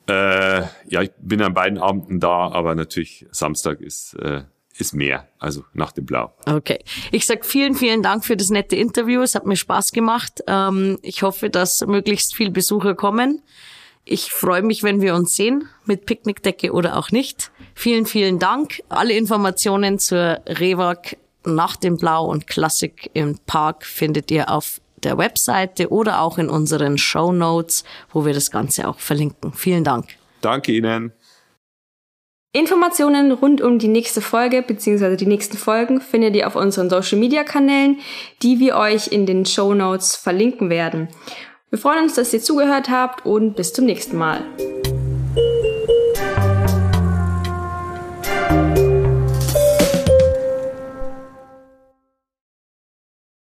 Äh, 0.06 0.62
ja, 0.86 1.02
ich 1.02 1.12
bin 1.18 1.40
an 1.40 1.54
beiden 1.54 1.78
Abenden 1.78 2.20
da, 2.20 2.50
aber 2.50 2.74
natürlich 2.74 3.26
Samstag 3.30 3.80
ist, 3.80 4.14
äh, 4.14 4.42
ist 4.76 4.92
mehr, 4.92 5.28
also 5.38 5.64
nach 5.72 5.92
dem 5.92 6.04
Blau. 6.04 6.34
Okay. 6.46 6.84
Ich 7.10 7.24
sag 7.24 7.46
vielen, 7.46 7.74
vielen 7.74 8.02
Dank 8.02 8.24
für 8.24 8.36
das 8.36 8.50
nette 8.50 8.76
Interview. 8.76 9.22
Es 9.22 9.34
hat 9.34 9.46
mir 9.46 9.56
Spaß 9.56 9.92
gemacht. 9.92 10.42
Ähm, 10.46 10.98
ich 11.00 11.22
hoffe, 11.22 11.48
dass 11.48 11.86
möglichst 11.86 12.34
viele 12.34 12.50
Besucher 12.50 12.94
kommen. 12.94 13.42
Ich 14.04 14.30
freue 14.30 14.62
mich, 14.62 14.82
wenn 14.82 15.00
wir 15.00 15.14
uns 15.14 15.34
sehen, 15.34 15.68
mit 15.86 16.04
Picknickdecke 16.04 16.72
oder 16.72 16.96
auch 16.98 17.10
nicht. 17.10 17.50
Vielen, 17.74 18.04
vielen 18.04 18.38
Dank. 18.38 18.82
Alle 18.88 19.14
Informationen 19.14 19.98
zur 19.98 20.40
Rewag 20.46 21.16
nach 21.44 21.76
dem 21.76 21.96
Blau 21.96 22.26
und 22.26 22.46
Klassik 22.46 23.10
im 23.14 23.38
Park 23.46 23.84
findet 23.84 24.30
ihr 24.30 24.50
auf 24.50 24.80
der 25.02 25.18
Webseite 25.18 25.90
oder 25.90 26.20
auch 26.20 26.38
in 26.38 26.48
unseren 26.48 26.98
Show 26.98 27.32
Notes, 27.32 27.84
wo 28.12 28.24
wir 28.24 28.34
das 28.34 28.50
Ganze 28.50 28.88
auch 28.88 28.98
verlinken. 28.98 29.52
Vielen 29.52 29.84
Dank. 29.84 30.06
Danke 30.40 30.72
Ihnen. 30.72 31.12
Informationen 32.52 33.32
rund 33.32 33.60
um 33.60 33.78
die 33.78 33.88
nächste 33.88 34.20
Folge 34.20 34.62
bzw. 34.62 35.16
die 35.16 35.26
nächsten 35.26 35.56
Folgen 35.56 36.00
findet 36.00 36.36
ihr 36.36 36.46
auf 36.46 36.54
unseren 36.54 36.88
Social 36.88 37.18
Media 37.18 37.42
Kanälen, 37.42 37.98
die 38.42 38.60
wir 38.60 38.76
euch 38.76 39.08
in 39.08 39.26
den 39.26 39.44
Show 39.44 39.74
Notes 39.74 40.14
verlinken 40.14 40.70
werden. 40.70 41.08
Wir 41.74 41.80
freuen 41.80 42.04
uns, 42.04 42.14
dass 42.14 42.32
ihr 42.32 42.40
zugehört 42.40 42.88
habt 42.88 43.26
und 43.26 43.56
bis 43.56 43.72
zum 43.72 43.84
nächsten 43.84 44.16
Mal. 44.16 44.44